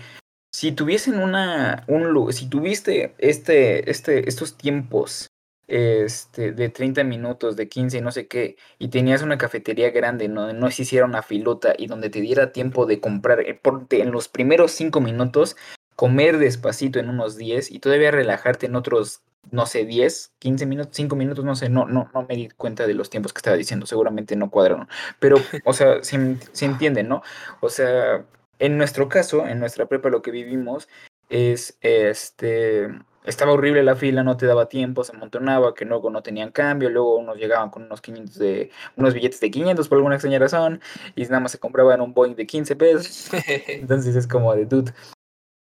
si 0.55 0.71
tuviesen 0.71 1.19
una, 1.19 1.83
un, 1.87 2.31
si 2.31 2.47
tuviste 2.47 3.13
este, 3.17 3.91
este, 3.91 4.29
estos 4.29 4.55
tiempos, 4.55 5.27
este, 5.67 6.53
de 6.53 6.69
30 6.69 7.03
minutos, 7.03 7.57
de 7.57 7.67
15 7.67 7.97
y 7.97 8.01
no 8.01 8.09
sé 8.13 8.27
qué, 8.27 8.55
y 8.79 8.87
tenías 8.87 9.21
una 9.21 9.37
cafetería 9.37 9.89
grande 9.89 10.29
donde 10.29 10.53
no 10.53 10.71
se 10.71 10.83
hiciera 10.83 11.05
una 11.05 11.23
filota 11.23 11.73
y 11.77 11.87
donde 11.87 12.09
te 12.09 12.21
diera 12.21 12.53
tiempo 12.53 12.85
de 12.85 13.01
comprar, 13.01 13.41
eh, 13.41 13.59
en 13.89 14.11
los 14.13 14.29
primeros 14.29 14.71
5 14.71 15.01
minutos, 15.01 15.57
comer 15.97 16.37
despacito 16.37 16.99
en 16.99 17.09
unos 17.09 17.35
10 17.35 17.71
y 17.71 17.79
todavía 17.79 18.11
relajarte 18.11 18.67
en 18.67 18.77
otros, 18.77 19.23
no 19.51 19.65
sé, 19.65 19.83
10, 19.83 20.35
15 20.39 20.65
minutos, 20.67 20.95
5 20.95 21.17
minutos, 21.17 21.43
no 21.43 21.57
sé, 21.57 21.67
no, 21.67 21.85
no, 21.85 22.09
no 22.13 22.25
me 22.29 22.37
di 22.37 22.47
cuenta 22.47 22.87
de 22.87 22.93
los 22.93 23.09
tiempos 23.09 23.33
que 23.33 23.39
estaba 23.39 23.57
diciendo, 23.57 23.85
seguramente 23.87 24.37
no 24.37 24.49
cuadraron. 24.49 24.87
Pero, 25.19 25.35
o 25.65 25.73
sea, 25.73 26.01
se, 26.01 26.37
se 26.53 26.65
entiende, 26.65 27.03
¿no? 27.03 27.23
O 27.59 27.67
sea, 27.67 28.25
en 28.59 28.77
nuestro 28.77 29.09
caso, 29.09 29.47
en 29.47 29.59
nuestra 29.59 29.85
prepa, 29.85 30.09
lo 30.09 30.21
que 30.21 30.31
vivimos 30.31 30.87
es, 31.29 31.77
este, 31.81 32.89
estaba 33.25 33.53
horrible 33.53 33.83
la 33.83 33.95
fila, 33.95 34.23
no 34.23 34.37
te 34.37 34.45
daba 34.45 34.69
tiempo, 34.69 35.03
se 35.03 35.15
amontonaba, 35.15 35.73
que 35.73 35.85
luego 35.85 36.09
no 36.09 36.21
tenían 36.21 36.51
cambio, 36.51 36.89
luego 36.89 37.17
unos 37.17 37.37
llegaban 37.37 37.69
con 37.69 37.83
unos 37.83 38.01
500 38.01 38.37
de, 38.37 38.71
unos 38.95 39.13
billetes 39.13 39.39
de 39.39 39.51
500 39.51 39.87
por 39.87 39.97
alguna 39.97 40.15
extraña 40.15 40.39
razón, 40.39 40.81
y 41.15 41.23
nada 41.23 41.39
más 41.39 41.51
se 41.51 41.59
compraban 41.59 42.01
un 42.01 42.13
Boeing 42.13 42.35
de 42.35 42.45
15 42.45 42.75
pesos. 42.75 43.29
Entonces 43.67 44.15
es 44.15 44.27
como 44.27 44.55
de 44.55 44.65
dude, 44.65 44.93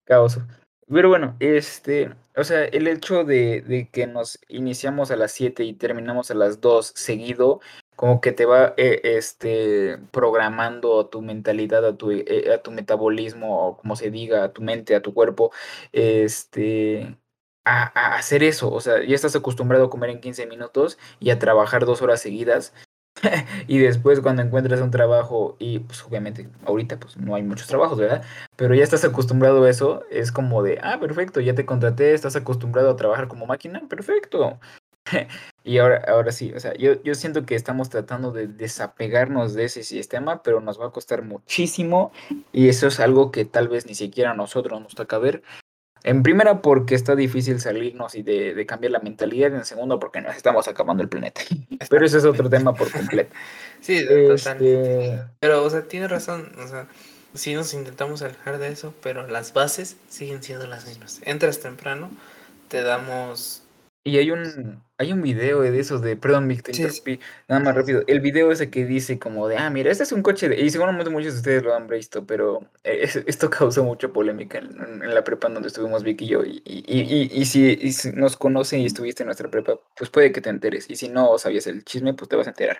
caos. 0.05 0.39
Pero 0.89 1.09
bueno, 1.09 1.37
este, 1.39 2.11
o 2.37 2.43
sea, 2.43 2.65
el 2.65 2.89
hecho 2.89 3.23
de, 3.23 3.61
de 3.63 3.89
que 3.91 4.09
nos 4.09 4.41
iniciamos 4.49 5.13
a 5.13 5.17
las 5.17 5.31
7 5.33 5.63
y 5.63 5.73
terminamos 5.75 6.33
a 6.33 6.35
las 6.35 6.61
2 6.61 6.93
seguido, 6.97 7.61
como 8.01 8.23
que 8.23 8.33
te 8.33 8.47
va 8.47 8.73
eh, 8.79 9.03
este, 9.05 9.99
programando 10.11 11.07
tu 11.09 11.21
mentalidad, 11.21 11.85
a 11.85 11.99
tu, 11.99 12.11
eh, 12.13 12.51
a 12.51 12.63
tu 12.63 12.71
metabolismo, 12.71 13.69
o 13.69 13.77
como 13.77 13.95
se 13.95 14.11
diga, 14.11 14.43
a 14.45 14.53
tu 14.55 14.63
mente, 14.63 14.95
a 14.97 15.03
tu 15.03 15.13
cuerpo, 15.13 15.53
este, 15.93 17.19
a, 17.67 18.17
hacer 18.17 18.43
eso. 18.43 18.73
O 18.73 18.81
sea, 18.81 19.05
ya 19.05 19.15
estás 19.15 19.37
acostumbrado 19.37 19.85
a 19.85 19.91
comer 19.91 20.09
en 20.11 20.21
15 20.23 20.47
minutos 20.47 20.99
y 21.21 21.29
a 21.29 21.39
trabajar 21.39 21.85
dos 21.85 22.01
horas 22.03 22.23
seguidas. 22.23 22.73
Y 23.69 23.79
después 23.79 24.21
cuando 24.21 24.43
encuentras 24.43 24.81
un 24.81 24.91
trabajo 24.91 25.57
y 25.59 25.81
pues 25.81 26.03
obviamente 26.05 26.49
ahorita 26.65 26.99
pues 26.99 27.17
no 27.19 27.35
hay 27.35 27.43
muchos 27.43 27.67
trabajos, 27.67 27.99
¿verdad? 27.99 28.25
Pero 28.57 28.75
ya 28.75 28.85
estás 28.85 29.05
acostumbrado 29.05 29.65
a 29.65 29.71
eso, 29.71 30.05
es 30.11 30.33
como 30.33 30.63
de, 30.63 30.79
ah, 30.83 30.99
perfecto, 31.01 31.41
ya 31.41 31.55
te 31.55 31.67
contraté, 31.67 32.15
estás 32.15 32.37
acostumbrado 32.37 32.91
a 32.91 32.97
trabajar 32.97 33.29
como 33.29 33.47
máquina, 33.47 33.83
perfecto. 33.89 34.59
Y 35.63 35.77
ahora, 35.77 36.03
ahora 36.09 36.33
sí, 36.33 36.53
o 36.57 36.59
sea, 36.59 36.73
yo, 36.75 37.03
yo 37.03 37.15
siento 37.15 37.45
que 37.45 37.55
estamos 37.55 37.91
tratando 37.91 38.33
de 38.33 38.47
desapegarnos 38.47 39.53
de 39.53 39.67
ese 39.67 39.83
sistema, 39.83 40.43
pero 40.43 40.63
nos 40.63 40.81
va 40.81 40.87
a 40.87 40.91
costar 40.91 41.23
muchísimo 41.23 42.13
y 42.51 42.71
eso 42.71 42.87
es 42.87 42.99
algo 42.99 43.31
que 43.31 43.45
tal 43.45 43.69
vez 43.69 43.85
ni 43.85 43.95
siquiera 43.95 44.31
a 44.31 44.35
nosotros 44.35 44.81
nos 44.81 44.95
toca 44.95 45.19
ver. 45.19 45.43
En 46.03 46.23
primera, 46.23 46.63
porque 46.63 46.95
está 46.95 47.15
difícil 47.15 47.61
salirnos 47.61 48.15
y 48.15 48.23
de, 48.23 48.55
de 48.55 48.67
cambiar 48.67 48.93
la 48.93 49.01
mentalidad. 49.01 49.55
En 49.55 49.65
segundo, 49.65 49.99
porque 49.99 50.21
nos 50.21 50.35
estamos 50.35 50.67
acabando 50.67 51.03
el 51.03 51.09
planeta. 51.09 51.43
Pero 51.91 52.07
ese 52.07 52.19
es 52.19 52.25
otro 52.25 52.49
tema 52.49 52.75
por 52.75 52.91
completo. 52.91 53.35
Sí, 53.83 54.05
totalmente. 54.05 54.35
Este, 55.15 55.23
Pero, 55.41 55.65
o 55.65 55.71
sea, 55.71 55.89
tienes 55.89 56.11
razón. 56.11 56.53
O 56.63 56.69
sea, 56.69 56.87
sí 57.33 57.55
nos 57.55 57.73
intentamos 57.73 58.21
alejar 58.21 58.59
de 58.59 58.69
eso, 58.69 58.93
pero 59.03 59.27
las 59.27 59.55
bases 59.55 59.97
siguen 60.11 60.43
siendo 60.43 60.67
las 60.67 60.87
mismas. 60.87 61.23
Entras 61.25 61.61
temprano, 61.61 62.11
te 62.69 62.83
damos. 62.83 63.63
Y 64.03 64.17
hay 64.17 64.31
un, 64.31 64.83
hay 64.97 65.13
un 65.13 65.21
video 65.21 65.61
de 65.61 65.79
esos 65.79 66.01
de, 66.01 66.17
perdón, 66.17 66.49
Vic, 66.49 66.63
te 66.63 66.73
Sí, 66.73 66.89
sí. 66.89 67.03
interrumpí, 67.03 67.21
nada 67.49 67.61
más 67.63 67.75
rápido. 67.75 68.03
El 68.07 68.21
video 68.21 68.51
ese 68.51 68.71
que 68.71 68.87
dice 68.87 69.19
como 69.19 69.47
de, 69.47 69.59
ah, 69.59 69.69
mira, 69.69 69.91
este 69.91 70.05
es 70.05 70.13
un 70.13 70.23
coche 70.23 70.49
de, 70.49 70.59
y 70.59 70.71
seguramente 70.71 71.11
muchos 71.11 71.35
de 71.35 71.39
ustedes 71.41 71.63
lo 71.63 71.75
han 71.75 71.87
visto, 71.87 72.25
pero 72.27 72.61
es- 72.83 73.17
esto 73.17 73.51
causó 73.51 73.85
mucha 73.85 74.09
polémica 74.09 74.59
en, 74.59 75.01
la 75.15 75.23
prepa 75.23 75.49
en 75.49 75.55
donde 75.55 75.69
estuvimos 75.69 76.03
Vic 76.03 76.23
y 76.23 76.29
yo. 76.29 76.43
Y, 76.45 76.63
y, 76.65 76.83
y, 76.87 77.31
y 77.31 77.45
si, 77.45 77.67
y 77.81 77.93
si 77.93 78.13
nos 78.13 78.37
conocen 78.39 78.81
y 78.81 78.87
estuviste 78.87 79.23
en 79.23 79.27
nuestra 79.27 79.51
prepa, 79.51 79.79
pues 79.97 80.09
puede 80.11 80.33
que 80.33 80.41
te 80.41 80.49
enteres. 80.49 80.89
Y 80.89 80.97
si 80.97 81.09
no 81.11 81.37
sabías 81.39 81.67
el 81.67 81.85
chisme, 81.85 82.15
pues 82.15 82.29
te 82.31 82.37
vas 82.37 82.47
a 82.47 82.51
enterar. 82.51 82.79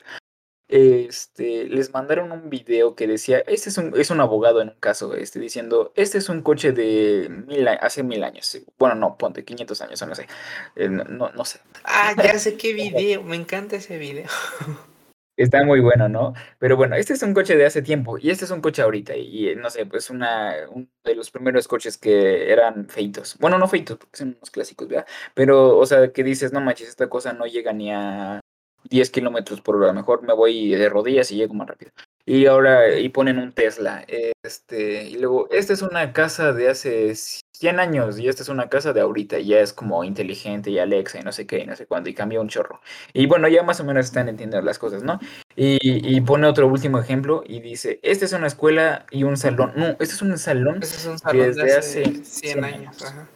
Este, 0.71 1.65
les 1.65 1.93
mandaron 1.93 2.31
un 2.31 2.49
video 2.49 2.95
que 2.95 3.09
decía, 3.09 3.41
este 3.49 3.71
es 3.71 3.79
un, 3.79 3.93
es 3.99 4.11
un 4.11 4.21
abogado 4.21 4.63
en 4.63 4.69
un 4.69 4.77
caso, 4.79 5.15
este, 5.15 5.41
diciendo, 5.41 5.93
este 5.97 6.19
es 6.19 6.29
un 6.29 6.43
coche 6.43 6.71
de 6.71 7.29
mil, 7.29 7.67
hace 7.67 8.05
mil 8.05 8.23
años. 8.23 8.57
Bueno, 8.79 8.95
no, 8.95 9.19
ponte 9.19 9.45
500 9.45 9.81
años 9.81 10.01
o 10.01 10.07
no 10.07 10.15
sé. 10.15 10.29
Eh, 10.77 10.89
no, 10.89 11.03
no, 11.05 11.31
no 11.33 11.45
sé. 11.45 11.59
Ah, 11.83 12.15
ya 12.17 12.39
sé 12.39 12.57
qué 12.57 12.73
video. 12.95 13.25
Me 13.25 13.35
encanta 13.35 13.77
ese 13.77 13.99
video. 13.99 14.29
Está 15.37 15.65
muy 15.65 15.81
bueno, 15.81 16.09
¿no? 16.09 16.35
Pero 16.59 16.77
bueno, 16.77 16.97
este 16.97 17.15
es 17.15 17.23
un 17.23 17.33
coche 17.33 17.57
de 17.57 17.65
hace 17.65 17.81
tiempo 17.81 18.19
y 18.19 18.31
este 18.31 18.45
es 18.45 18.51
un 18.51 18.61
coche 18.61 18.83
ahorita 18.83 19.17
y, 19.17 19.49
eh, 19.49 19.57
no 19.57 19.71
sé, 19.71 19.87
pues 19.87 20.11
una, 20.11 20.55
uno 20.71 20.87
de 21.03 21.15
los 21.15 21.31
primeros 21.31 21.67
coches 21.67 21.97
que 21.97 22.53
eran 22.53 22.89
feitos. 22.89 23.37
Bueno, 23.41 23.59
no 23.59 23.67
feitos, 23.67 23.97
porque 23.97 24.19
son 24.19 24.37
unos 24.37 24.51
clásicos, 24.51 24.87
¿verdad? 24.87 25.07
Pero, 25.35 25.79
o 25.79 25.87
sea, 25.87 26.13
que 26.13 26.23
dices, 26.23 26.53
no 26.53 26.61
manches, 26.61 26.89
esta 26.89 27.09
cosa 27.09 27.33
no 27.33 27.47
llega 27.47 27.73
ni 27.73 27.91
a 27.91 28.40
10 28.85 29.11
kilómetros 29.11 29.61
por 29.61 29.77
hora, 29.77 29.93
mejor 29.93 30.23
me 30.23 30.33
voy 30.33 30.71
de 30.71 30.89
rodillas 30.89 31.31
y 31.31 31.37
llego 31.37 31.55
más 31.55 31.69
rápido. 31.69 31.93
Y 32.27 32.47
ahora, 32.47 32.97
y 32.99 33.09
ponen 33.09 33.39
un 33.39 33.53
Tesla, 33.53 34.05
este, 34.45 35.05
y 35.05 35.17
luego, 35.17 35.49
esta 35.51 35.73
es 35.73 35.83
una 35.83 36.13
casa 36.13 36.53
de 36.53 36.69
hace 36.69 37.15
100 37.15 37.81
años 37.81 38.19
y 38.19 38.29
esta 38.29 38.43
es 38.43 38.49
una 38.49 38.69
casa 38.69 38.93
de 38.93 39.01
ahorita, 39.01 39.39
y 39.39 39.47
ya 39.47 39.61
es 39.61 39.73
como 39.73 40.05
inteligente 40.05 40.71
y 40.71 40.79
Alexa 40.79 41.19
y 41.19 41.23
no 41.23 41.33
sé 41.33 41.47
qué, 41.47 41.59
y 41.61 41.67
no 41.67 41.75
sé 41.75 41.87
cuándo, 41.87 42.09
y 42.09 42.15
cambia 42.15 42.41
un 42.41 42.49
chorro. 42.49 42.81
Y 43.13 43.27
bueno, 43.27 43.49
ya 43.49 43.63
más 43.63 43.81
o 43.81 43.85
menos 43.85 44.07
están 44.07 44.29
entendiendo 44.29 44.61
las 44.63 44.79
cosas, 44.79 45.03
¿no? 45.03 45.19
Y, 45.57 45.79
y 45.83 46.21
pone 46.21 46.47
otro 46.47 46.69
último 46.69 46.99
ejemplo 46.99 47.43
y 47.47 47.61
dice, 47.61 47.99
esta 48.03 48.27
es 48.27 48.33
una 48.33 48.47
escuela 48.47 49.07
y 49.11 49.25
un 49.25 49.37
salón. 49.37 49.73
No, 49.75 49.87
este 49.99 50.05
es 50.05 50.23
un 50.23 50.39
salón 50.39 50.83
Ese 50.83 50.97
es 50.97 51.07
un 51.07 51.19
salón 51.19 51.47
desde 51.49 51.65
de 51.65 51.73
hace 51.73 52.03
hace 52.03 52.25
100 52.25 52.25
100 52.25 52.65
años. 52.65 52.79
años. 52.79 53.03
Ajá. 53.07 53.29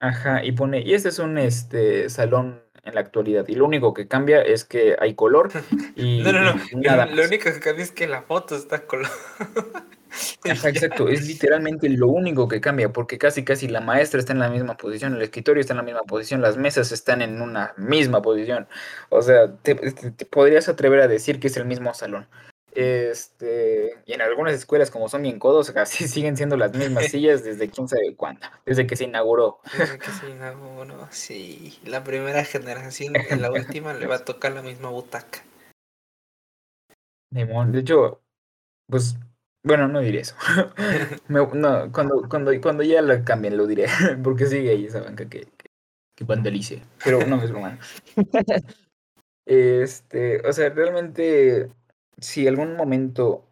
Ajá, 0.00 0.44
y 0.44 0.52
pone, 0.52 0.80
y 0.80 0.94
este 0.94 1.10
es 1.10 1.18
un 1.18 1.38
este 1.38 2.08
salón 2.10 2.61
en 2.84 2.94
la 2.94 3.00
actualidad. 3.00 3.46
Y 3.48 3.54
lo 3.54 3.64
único 3.64 3.94
que 3.94 4.08
cambia 4.08 4.42
es 4.42 4.64
que 4.64 4.96
hay 4.98 5.14
color 5.14 5.50
y, 5.96 6.22
No, 6.22 6.32
no, 6.32 6.40
no. 6.42 6.54
nada 6.74 7.06
Lo, 7.06 7.24
único 7.24 7.44
que 7.44 7.60
cambia 7.60 7.84
es 7.84 7.92
que 7.92 8.06
la 8.06 8.22
foto 8.22 8.56
está 8.56 8.84
color. 8.86 9.08
Ajá, 10.44 10.68
exacto, 10.68 11.08
es 11.08 11.26
literalmente 11.26 11.88
lo 11.88 12.08
único 12.08 12.46
que 12.46 12.60
cambia, 12.60 12.92
porque 12.92 13.16
casi 13.16 13.44
casi 13.44 13.66
la 13.66 13.80
maestra 13.80 14.20
está 14.20 14.34
en 14.34 14.40
la 14.40 14.50
misma 14.50 14.76
posición, 14.76 15.14
el 15.14 15.22
escritorio 15.22 15.60
está 15.62 15.72
en 15.72 15.78
la 15.78 15.82
misma 15.84 16.02
posición, 16.02 16.42
las 16.42 16.58
mesas 16.58 16.92
están 16.92 17.22
en 17.22 17.40
una 17.40 17.72
misma 17.78 18.20
posición. 18.20 18.68
O 19.08 19.22
sea, 19.22 19.56
te, 19.62 19.74
te- 19.74 20.10
te 20.10 20.26
podrías 20.26 20.68
atrever 20.68 21.00
a 21.00 21.08
decir 21.08 21.40
que 21.40 21.46
es 21.46 21.56
el 21.56 21.64
mismo 21.64 21.94
salón. 21.94 22.26
Este, 22.74 23.98
y 24.06 24.14
en 24.14 24.22
algunas 24.22 24.54
escuelas, 24.54 24.90
como 24.90 25.08
son 25.08 25.22
bien 25.22 25.38
codos, 25.38 25.70
casi 25.72 26.08
siguen 26.08 26.36
siendo 26.36 26.56
las 26.56 26.74
mismas 26.74 27.06
sillas 27.10 27.44
desde 27.44 27.68
quién 27.68 27.88
sabe 27.88 28.14
cuándo, 28.16 28.46
desde 28.64 28.86
que 28.86 28.96
se 28.96 29.04
inauguró. 29.04 29.60
Desde 29.76 29.98
que 29.98 30.10
se 30.10 30.30
inauguró, 30.30 31.08
sí. 31.10 31.78
La 31.84 32.02
primera 32.02 32.44
generación 32.44 33.14
la 33.38 33.52
última 33.52 33.92
le 33.94 34.06
va 34.06 34.16
a 34.16 34.24
tocar 34.24 34.52
la 34.52 34.62
misma 34.62 34.88
butaca. 34.88 35.44
De 37.30 37.78
hecho, 37.78 38.20
pues, 38.88 39.16
bueno, 39.64 39.88
no 39.88 40.00
diré 40.00 40.20
eso. 40.20 40.36
Me- 41.28 41.46
no, 41.54 41.92
cuando, 41.92 42.28
cuando, 42.28 42.60
cuando 42.60 42.82
ya 42.82 43.00
la 43.00 43.24
cambien 43.24 43.56
lo 43.56 43.66
diré, 43.66 43.86
porque 44.22 44.46
sigue 44.46 44.70
ahí 44.70 44.86
esa 44.86 45.00
banca 45.00 45.28
que, 45.28 45.40
que, 45.40 45.70
que 46.14 46.24
vandalice. 46.24 46.82
Pero 47.04 47.26
no 47.26 47.42
es 47.42 47.50
broma. 47.50 47.78
Este, 49.46 50.46
o 50.46 50.52
sea, 50.52 50.68
realmente, 50.70 51.70
si 52.22 52.46
algún 52.48 52.76
momento 52.76 53.44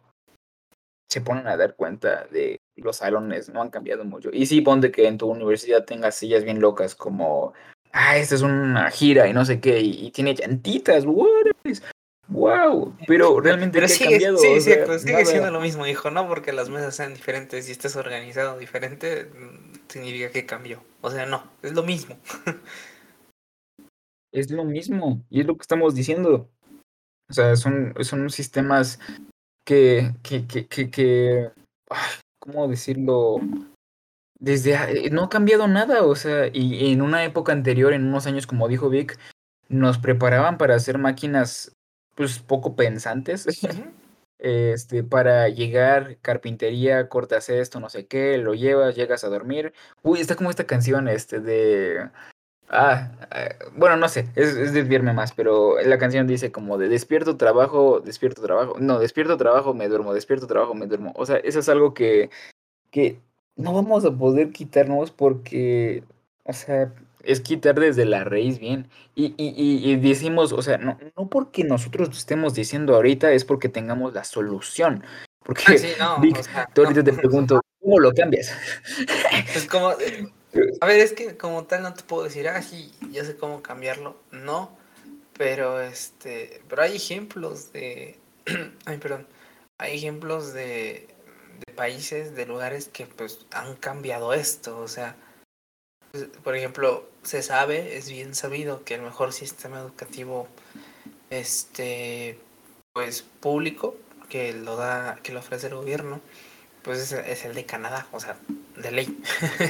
se 1.11 1.21
ponen 1.21 1.47
a 1.47 1.57
dar 1.57 1.75
cuenta 1.75 2.25
de 2.31 2.59
los 2.77 2.97
salones 2.97 3.49
no 3.49 3.61
han 3.61 3.69
cambiado 3.69 4.05
mucho. 4.05 4.29
Y 4.31 4.45
sí, 4.45 4.61
ponte 4.61 4.91
que 4.91 5.07
en 5.07 5.17
tu 5.17 5.27
universidad 5.27 5.85
tengas 5.85 6.15
sillas 6.15 6.43
bien 6.43 6.61
locas 6.61 6.95
como, 6.95 7.53
ah, 7.91 8.17
esta 8.17 8.35
es 8.35 8.41
una 8.41 8.89
gira 8.91 9.27
y 9.27 9.33
no 9.33 9.43
sé 9.45 9.59
qué, 9.59 9.81
y, 9.81 10.07
y 10.07 10.11
tiene 10.11 10.33
llantitas, 10.33 11.05
what 11.05 11.47
is- 11.65 11.83
wow, 12.29 12.95
pero 13.07 13.41
realmente 13.41 13.77
Pero 13.77 13.87
¿qué 13.87 13.93
ha 13.93 13.97
sigue, 13.97 14.09
cambiado? 14.11 14.37
sí, 14.37 14.47
O 14.47 14.59
sí, 14.61 14.71
sea, 14.71 14.85
pues 14.85 15.01
sigue 15.01 15.13
nada. 15.13 15.25
siendo 15.25 15.51
lo 15.51 15.59
mismo, 15.59 15.85
hijo, 15.85 16.09
no 16.11 16.27
porque 16.29 16.53
las 16.53 16.69
mesas 16.69 16.95
sean 16.95 17.13
diferentes 17.13 17.67
y 17.67 17.73
estés 17.73 17.95
organizado 17.97 18.57
diferente, 18.57 19.25
mm, 19.25 19.89
significa 19.89 20.31
que 20.31 20.45
cambió. 20.45 20.81
O 21.01 21.11
sea, 21.11 21.25
no, 21.25 21.43
es 21.61 21.73
lo 21.73 21.83
mismo. 21.83 22.17
es 24.31 24.49
lo 24.49 24.63
mismo 24.63 25.21
y 25.29 25.41
es 25.41 25.45
lo 25.45 25.55
que 25.57 25.61
estamos 25.63 25.93
diciendo. 25.93 26.49
O 27.31 27.33
sea, 27.33 27.55
son, 27.55 27.93
son 28.01 28.29
sistemas 28.29 28.99
que, 29.65 30.11
que, 30.21 30.45
que, 30.45 30.67
que, 30.67 31.49
¿cómo 32.39 32.67
decirlo? 32.67 33.37
Desde, 34.37 34.73
eh, 34.73 35.09
no 35.11 35.23
ha 35.23 35.29
cambiado 35.29 35.67
nada, 35.69 36.03
o 36.03 36.13
sea, 36.15 36.49
y 36.51 36.91
en 36.91 37.01
una 37.01 37.23
época 37.23 37.53
anterior, 37.53 37.93
en 37.93 38.05
unos 38.05 38.27
años, 38.27 38.47
como 38.47 38.67
dijo 38.67 38.89
Vic, 38.89 39.17
nos 39.69 39.97
preparaban 39.97 40.57
para 40.57 40.75
hacer 40.75 40.97
máquinas, 40.97 41.71
pues, 42.15 42.39
poco 42.39 42.75
pensantes. 42.75 43.47
este, 44.39 45.03
para 45.03 45.47
llegar, 45.47 46.17
carpintería, 46.21 47.07
cortas 47.07 47.47
esto, 47.47 47.79
no 47.79 47.89
sé 47.89 48.07
qué, 48.07 48.37
lo 48.39 48.55
llevas, 48.55 48.97
llegas 48.97 49.23
a 49.23 49.29
dormir. 49.29 49.71
Uy, 50.03 50.19
está 50.19 50.35
como 50.35 50.49
esta 50.49 50.65
canción, 50.65 51.07
este, 51.07 51.39
de... 51.39 52.09
Ah, 52.73 53.11
eh, 53.35 53.53
bueno, 53.75 53.97
no 53.97 54.07
sé, 54.07 54.29
es, 54.33 54.55
es 54.55 54.71
desviarme 54.71 55.11
más, 55.11 55.33
pero 55.33 55.75
la 55.81 55.97
canción 55.97 56.25
dice 56.25 56.53
como 56.53 56.77
de 56.77 56.87
despierto, 56.87 57.35
trabajo, 57.35 57.99
despierto, 57.99 58.41
trabajo, 58.41 58.77
no, 58.79 58.97
despierto, 58.97 59.35
trabajo, 59.35 59.73
me 59.73 59.89
duermo, 59.89 60.13
despierto, 60.13 60.47
trabajo, 60.47 60.73
me 60.73 60.87
duermo. 60.87 61.11
O 61.17 61.25
sea, 61.25 61.35
eso 61.37 61.59
es 61.59 61.67
algo 61.67 61.93
que, 61.93 62.29
que 62.89 63.19
no 63.57 63.73
vamos 63.73 64.05
a 64.05 64.11
poder 64.11 64.51
quitarnos 64.51 65.11
porque, 65.11 66.05
o 66.45 66.53
sea, 66.53 66.93
es 67.23 67.41
quitar 67.41 67.77
desde 67.77 68.05
la 68.05 68.23
raíz 68.23 68.57
bien. 68.57 68.87
Y, 69.15 69.33
y, 69.37 69.91
y, 69.91 69.95
decimos, 69.97 70.53
o 70.53 70.61
sea, 70.61 70.77
no, 70.77 70.97
no 71.17 71.27
porque 71.27 71.65
nosotros 71.65 72.07
lo 72.07 72.13
estemos 72.13 72.53
diciendo 72.53 72.95
ahorita 72.95 73.33
es 73.33 73.43
porque 73.43 73.67
tengamos 73.67 74.13
la 74.13 74.23
solución. 74.23 75.03
Porque, 75.43 75.95
ah, 75.99 76.21
tú 76.73 76.83
ahorita 76.83 77.03
te 77.03 77.11
pregunto, 77.11 77.61
¿cómo 77.81 77.99
lo 77.99 78.13
cambias? 78.13 78.55
Pues 79.53 79.67
como, 79.67 79.91
a 80.81 80.85
ver, 80.85 80.99
es 80.99 81.13
que 81.13 81.37
como 81.37 81.65
tal 81.65 81.83
no 81.83 81.93
te 81.93 82.03
puedo 82.03 82.23
decir, 82.23 82.47
ah, 82.49 82.61
sí, 82.61 82.91
ya 83.11 83.23
sé 83.25 83.37
cómo 83.37 83.61
cambiarlo. 83.61 84.17
No, 84.31 84.77
pero 85.37 85.81
este, 85.81 86.61
pero 86.69 86.83
hay 86.83 86.95
ejemplos 86.95 87.71
de, 87.73 88.19
ay, 88.85 88.97
perdón, 88.97 89.27
hay 89.77 89.97
ejemplos 89.97 90.53
de, 90.53 91.07
de 91.65 91.73
países, 91.73 92.35
de 92.35 92.45
lugares 92.45 92.89
que 92.89 93.05
pues 93.05 93.45
han 93.51 93.75
cambiado 93.75 94.33
esto, 94.33 94.77
o 94.79 94.87
sea, 94.87 95.15
por 96.43 96.55
ejemplo, 96.55 97.09
se 97.23 97.41
sabe, 97.41 97.97
es 97.97 98.09
bien 98.09 98.35
sabido 98.35 98.83
que 98.83 98.95
el 98.95 99.01
mejor 99.01 99.31
sistema 99.33 99.79
educativo 99.79 100.47
este 101.29 102.37
pues 102.93 103.21
público 103.21 103.95
que 104.27 104.53
lo 104.53 104.75
da 104.75 105.19
que 105.23 105.31
lo 105.31 105.39
ofrece 105.39 105.67
el 105.67 105.75
gobierno 105.75 106.19
pues 106.83 107.11
es, 107.13 107.45
el 107.45 107.53
de 107.53 107.65
Canadá, 107.65 108.07
o 108.11 108.19
sea, 108.19 108.37
de 108.81 108.91
ley. 108.91 109.23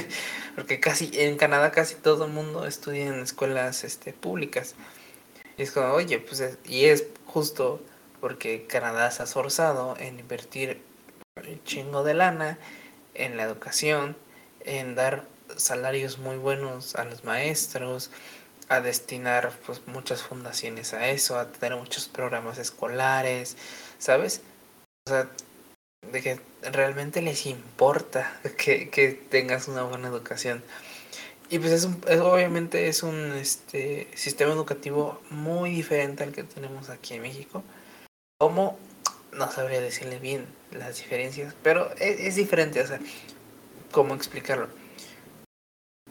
Porque 0.56 0.80
casi 0.80 1.10
en 1.14 1.36
Canadá 1.36 1.70
casi 1.70 1.94
todo 1.94 2.26
el 2.26 2.32
mundo 2.32 2.66
estudia 2.66 3.06
en 3.06 3.20
escuelas 3.20 3.84
este 3.84 4.12
públicas. 4.12 4.74
Y 5.56 5.62
es 5.62 5.70
como, 5.70 5.88
oye, 5.92 6.18
pues 6.18 6.42
y 6.64 6.86
es 6.86 7.06
justo 7.26 7.82
porque 8.20 8.66
Canadá 8.66 9.10
se 9.10 9.22
ha 9.22 9.24
esforzado 9.24 9.96
en 9.98 10.20
invertir 10.20 10.80
un 11.36 11.64
chingo 11.64 12.04
de 12.04 12.14
lana 12.14 12.58
en 13.14 13.36
la 13.36 13.42
educación, 13.42 14.16
en 14.64 14.94
dar 14.94 15.26
salarios 15.56 16.18
muy 16.18 16.36
buenos 16.36 16.94
a 16.94 17.04
los 17.04 17.24
maestros, 17.24 18.10
a 18.68 18.80
destinar 18.80 19.52
pues 19.66 19.82
muchas 19.86 20.22
fundaciones 20.22 20.94
a 20.94 21.08
eso, 21.08 21.38
a 21.38 21.50
tener 21.50 21.78
muchos 21.78 22.08
programas 22.08 22.58
escolares, 22.58 23.56
¿sabes? 23.98 24.40
O 25.06 25.10
sea, 25.10 25.28
de 26.10 26.22
que 26.22 26.40
realmente 26.62 27.22
les 27.22 27.46
importa 27.46 28.40
que, 28.56 28.90
que 28.90 29.12
tengas 29.12 29.68
una 29.68 29.82
buena 29.82 30.08
educación. 30.08 30.62
Y 31.50 31.58
pues 31.58 31.72
es, 31.72 31.84
un, 31.84 32.02
obviamente 32.22 32.88
es 32.88 33.02
un 33.02 33.32
este, 33.32 34.08
sistema 34.14 34.52
educativo 34.52 35.20
muy 35.30 35.70
diferente 35.70 36.24
al 36.24 36.32
que 36.32 36.44
tenemos 36.44 36.88
aquí 36.88 37.14
en 37.14 37.22
México. 37.22 37.62
Como, 38.38 38.78
no 39.32 39.50
sabría 39.50 39.80
decirle 39.80 40.18
bien 40.18 40.46
las 40.70 40.96
diferencias, 40.96 41.54
pero 41.62 41.92
es, 41.98 42.20
es 42.20 42.36
diferente, 42.36 42.80
o 42.80 42.86
sea, 42.86 43.00
¿cómo 43.90 44.14
explicarlo? 44.14 44.68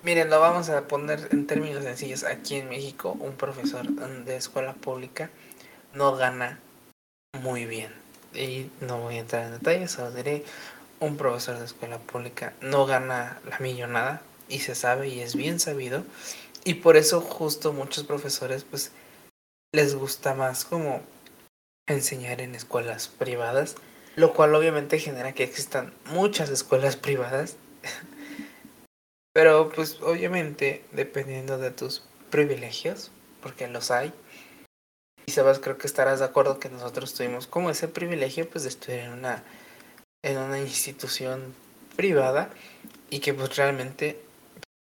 Miren, 0.04 0.30
lo 0.30 0.40
vamos 0.40 0.70
a 0.70 0.88
poner 0.88 1.28
en 1.32 1.46
términos 1.46 1.84
sencillos. 1.84 2.24
Aquí 2.24 2.56
en 2.56 2.70
México, 2.70 3.16
un 3.20 3.34
profesor 3.34 3.88
de 3.88 4.36
escuela 4.36 4.74
pública 4.74 5.30
no 5.94 6.16
gana 6.16 6.60
muy 7.40 7.66
bien. 7.66 8.01
Y 8.34 8.70
no 8.80 9.00
voy 9.00 9.16
a 9.16 9.20
entrar 9.20 9.46
en 9.46 9.52
detalles, 9.52 9.92
solo 9.92 10.12
diré, 10.12 10.44
un 11.00 11.18
profesor 11.18 11.58
de 11.58 11.66
escuela 11.66 11.98
pública 12.00 12.54
no 12.62 12.86
gana 12.86 13.42
la 13.50 13.60
millonada 13.60 14.22
y 14.48 14.60
se 14.60 14.76
sabe 14.76 15.10
y 15.10 15.20
es 15.22 15.36
bien 15.36 15.60
sabido. 15.60 16.04
Y 16.64 16.76
por 16.76 16.96
eso 16.96 17.22
justo 17.22 17.74
muchos 17.74 18.04
profesores 18.04 18.64
pues 18.64 18.92
les 19.74 19.96
gusta 19.96 20.34
más 20.34 20.66
como 20.66 21.02
enseñar 21.88 22.42
en 22.42 22.56
escuelas 22.56 23.08
privadas, 23.08 23.76
lo 24.16 24.34
cual 24.34 24.54
obviamente 24.54 25.00
genera 25.00 25.34
que 25.34 25.44
existan 25.44 25.94
muchas 26.06 26.50
escuelas 26.50 26.96
privadas 26.96 27.56
pero 29.34 29.70
pues 29.70 30.00
obviamente 30.02 30.84
dependiendo 30.92 31.58
de 31.58 31.72
tus 31.72 32.04
privilegios, 32.30 33.12
porque 33.42 33.68
los 33.68 33.92
hay, 33.92 34.14
y 35.26 35.32
Sebas 35.32 35.60
creo 35.60 35.78
que 35.78 35.88
estarás 35.88 36.20
de 36.20 36.26
acuerdo 36.26 36.60
que 36.60 36.70
nosotros 36.70 37.14
tuvimos 37.14 37.48
como 37.48 37.70
ese 37.70 37.88
privilegio 37.88 38.50
pues 38.50 38.64
de 38.64 38.70
estudiar 38.70 39.06
en 39.06 39.14
una, 39.14 39.44
en 40.24 40.38
una 40.38 40.60
institución 40.60 41.54
privada 41.96 42.50
y 43.10 43.20
que 43.20 43.34
pues 43.34 43.56
realmente 43.56 44.20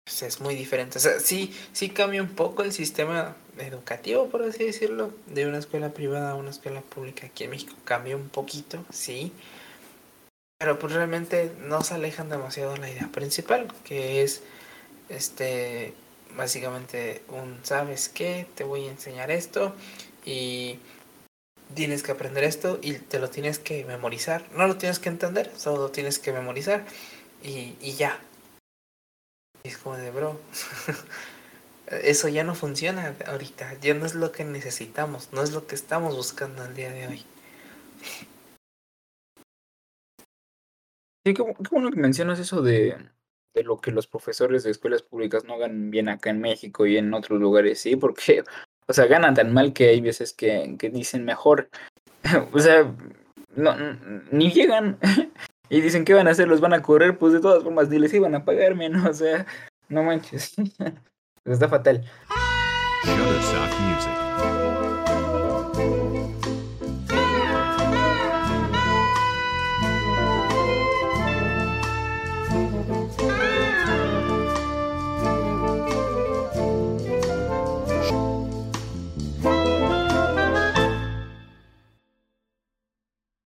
pues, 0.04 0.22
es 0.22 0.40
muy 0.40 0.54
diferente. 0.54 0.98
O 0.98 1.00
sea, 1.00 1.20
sí, 1.20 1.54
sí 1.72 1.90
cambia 1.90 2.22
un 2.22 2.28
poco 2.28 2.62
el 2.62 2.72
sistema 2.72 3.36
educativo, 3.58 4.28
por 4.28 4.42
así 4.42 4.64
decirlo, 4.64 5.12
de 5.26 5.46
una 5.46 5.58
escuela 5.58 5.90
privada 5.90 6.32
a 6.32 6.34
una 6.34 6.50
escuela 6.50 6.80
pública 6.80 7.26
aquí 7.26 7.44
en 7.44 7.50
México. 7.50 7.74
Cambia 7.84 8.16
un 8.16 8.28
poquito, 8.28 8.84
sí. 8.92 9.32
Pero 10.58 10.78
pues 10.78 10.92
realmente 10.92 11.52
no 11.60 11.82
se 11.82 11.94
alejan 11.94 12.28
demasiado 12.28 12.72
de 12.72 12.78
la 12.78 12.90
idea 12.90 13.08
principal, 13.12 13.68
que 13.84 14.22
es 14.22 14.42
este 15.08 15.94
básicamente 16.36 17.22
un 17.28 17.58
sabes 17.62 18.08
qué, 18.08 18.46
te 18.54 18.64
voy 18.64 18.86
a 18.86 18.90
enseñar 18.90 19.30
esto 19.30 19.74
y 20.26 20.78
tienes 21.74 22.02
que 22.02 22.12
aprender 22.12 22.44
esto 22.44 22.78
y 22.82 22.94
te 22.94 23.18
lo 23.18 23.30
tienes 23.30 23.58
que 23.58 23.84
memorizar. 23.86 24.44
No 24.52 24.66
lo 24.66 24.76
tienes 24.76 24.98
que 24.98 25.08
entender, 25.08 25.50
solo 25.56 25.84
lo 25.84 25.90
tienes 25.90 26.18
que 26.18 26.32
memorizar 26.32 26.84
y, 27.42 27.74
y 27.80 27.94
ya. 27.94 28.20
Y 29.62 29.68
es 29.68 29.78
como 29.78 29.96
de 29.96 30.10
bro. 30.10 30.38
Eso 31.86 32.28
ya 32.28 32.42
no 32.42 32.56
funciona 32.56 33.14
ahorita, 33.26 33.78
ya 33.80 33.94
no 33.94 34.06
es 34.06 34.16
lo 34.16 34.32
que 34.32 34.44
necesitamos, 34.44 35.32
no 35.32 35.42
es 35.42 35.52
lo 35.52 35.68
que 35.68 35.76
estamos 35.76 36.16
buscando 36.16 36.62
al 36.62 36.74
día 36.74 36.90
de 36.90 37.06
hoy. 37.06 37.24
Sí, 41.24 41.32
qué, 41.32 41.42
bueno 41.70 41.92
que 41.92 42.00
mencionas 42.00 42.40
eso 42.40 42.60
de, 42.62 42.96
de, 43.54 43.62
lo 43.62 43.80
que 43.80 43.92
los 43.92 44.08
profesores 44.08 44.64
de 44.64 44.72
escuelas 44.72 45.02
públicas 45.02 45.44
no 45.44 45.58
ganan 45.58 45.90
bien 45.90 46.08
acá 46.08 46.30
en 46.30 46.40
México 46.40 46.86
y 46.86 46.96
en 46.96 47.14
otros 47.14 47.40
lugares, 47.40 47.80
sí, 47.80 47.94
porque, 47.94 48.42
o 48.88 48.92
sea, 48.92 49.06
ganan 49.06 49.34
tan 49.34 49.52
mal 49.52 49.72
que 49.72 49.88
hay 49.88 50.00
veces 50.00 50.32
que, 50.32 50.76
que 50.78 50.90
dicen 50.90 51.24
mejor, 51.24 51.68
o 52.52 52.58
sea, 52.58 52.92
no, 53.54 53.74
ni 54.30 54.50
llegan 54.50 54.98
y 55.68 55.80
dicen 55.80 56.04
que 56.04 56.14
van 56.14 56.28
a 56.28 56.32
hacer, 56.32 56.48
los 56.48 56.60
van 56.60 56.74
a 56.74 56.82
correr, 56.82 57.18
pues 57.18 57.32
de 57.32 57.40
todas 57.40 57.62
formas 57.62 57.88
ni 57.88 57.98
les 57.98 58.14
iban 58.14 58.34
a 58.34 58.44
pagar 58.44 58.74
menos, 58.74 59.04
o 59.08 59.14
sea, 59.14 59.46
no 59.88 60.02
manches, 60.02 60.54
está 61.44 61.68
fatal. 61.68 62.04
Shutterstock 63.04 63.80
Music. 63.80 64.55